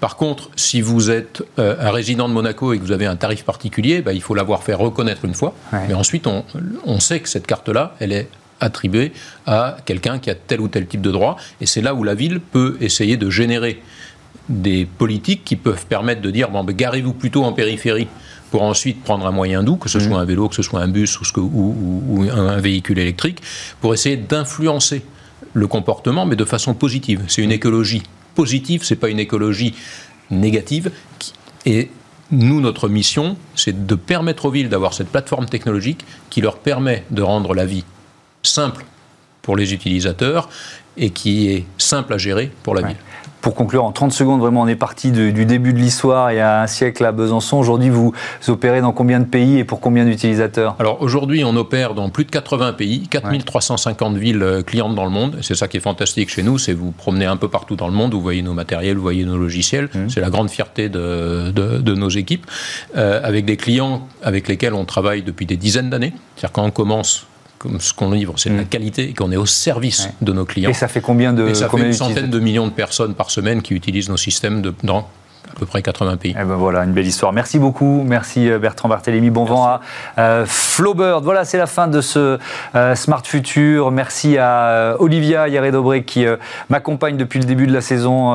[0.00, 3.16] Par contre, si vous êtes euh, un résident de Monaco et que vous avez un
[3.16, 5.54] tarif particulier, bah, il faut l'avoir fait reconnaître une fois.
[5.88, 6.44] Mais ensuite, on,
[6.84, 8.28] on sait que cette carte-là, elle est
[8.60, 9.12] attribuée
[9.46, 11.36] à quelqu'un qui a tel ou tel type de droit.
[11.60, 13.82] Et c'est là où la ville peut essayer de générer
[14.48, 18.08] des politiques qui peuvent permettre de dire bon, ben, garez-vous plutôt en périphérie
[18.52, 20.00] pour ensuite prendre un moyen doux, que ce mmh.
[20.02, 21.74] soit un vélo, que ce soit un bus ou,
[22.06, 23.38] ou, un véhicule électrique,
[23.80, 25.02] pour essayer d'influencer
[25.54, 27.22] le comportement, mais de façon positive.
[27.28, 28.02] C'est une écologie
[28.34, 29.74] positive, c'est pas une écologie
[30.30, 30.92] négative.
[31.64, 31.88] Et
[32.30, 37.04] nous, notre mission, c'est de permettre aux villes d'avoir cette plateforme technologique qui leur permet
[37.10, 37.84] de rendre la vie
[38.42, 38.84] simple
[39.40, 40.50] pour les utilisateurs
[40.98, 42.98] et qui est simple à gérer pour la ville.
[43.42, 46.40] Pour conclure, en 30 secondes, vraiment, on est parti du début de l'histoire, il y
[46.40, 47.58] a un siècle à Besançon.
[47.58, 48.14] Aujourd'hui, vous
[48.46, 50.76] opérez dans combien de pays et pour combien d'utilisateurs?
[50.78, 55.10] Alors aujourd'hui, on opère dans plus de 80 pays, 4350 villes euh, clientes dans le
[55.10, 55.38] monde.
[55.42, 57.94] C'est ça qui est fantastique chez nous, c'est vous promenez un peu partout dans le
[57.94, 59.88] monde, vous voyez nos matériels, vous voyez nos logiciels.
[59.92, 60.08] Mmh.
[60.08, 62.46] C'est la grande fierté de, de, nos équipes,
[62.96, 66.12] euh, avec des clients avec lesquels on travaille depuis des dizaines d'années.
[66.36, 67.26] C'est-à-dire quand on commence
[67.62, 68.66] comme ce qu'on livre, c'est de la mm.
[68.66, 70.70] qualité et qu'on est au service de nos clients.
[70.70, 73.30] Et ça fait combien de et ça fait une centaine de millions de personnes par
[73.30, 75.06] semaine qui utilisent nos systèmes de, dans
[75.54, 76.34] à peu près 80 pays.
[76.38, 77.32] Eh ben voilà, une belle histoire.
[77.32, 78.02] Merci beaucoup.
[78.06, 79.30] Merci euh, Bertrand Barthélémy.
[79.30, 79.80] Bon vent à
[80.18, 81.24] euh, Flowbird.
[81.24, 82.38] Voilà, c'est la fin de ce
[82.74, 83.90] euh, Smart Future.
[83.90, 86.24] Merci à Olivia Yaré-Dobré qui
[86.70, 88.34] m'accompagne depuis le début de la saison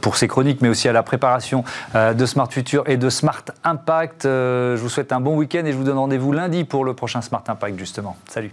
[0.00, 1.64] pour ses chroniques, mais aussi à la préparation
[1.94, 4.24] de Smart Future et de Smart Impact.
[4.24, 7.22] je vous souhaite un bon week-end et je vous donne rendez-vous lundi pour le prochain
[7.22, 8.16] Smart Impact, justement.
[8.28, 8.52] Salut.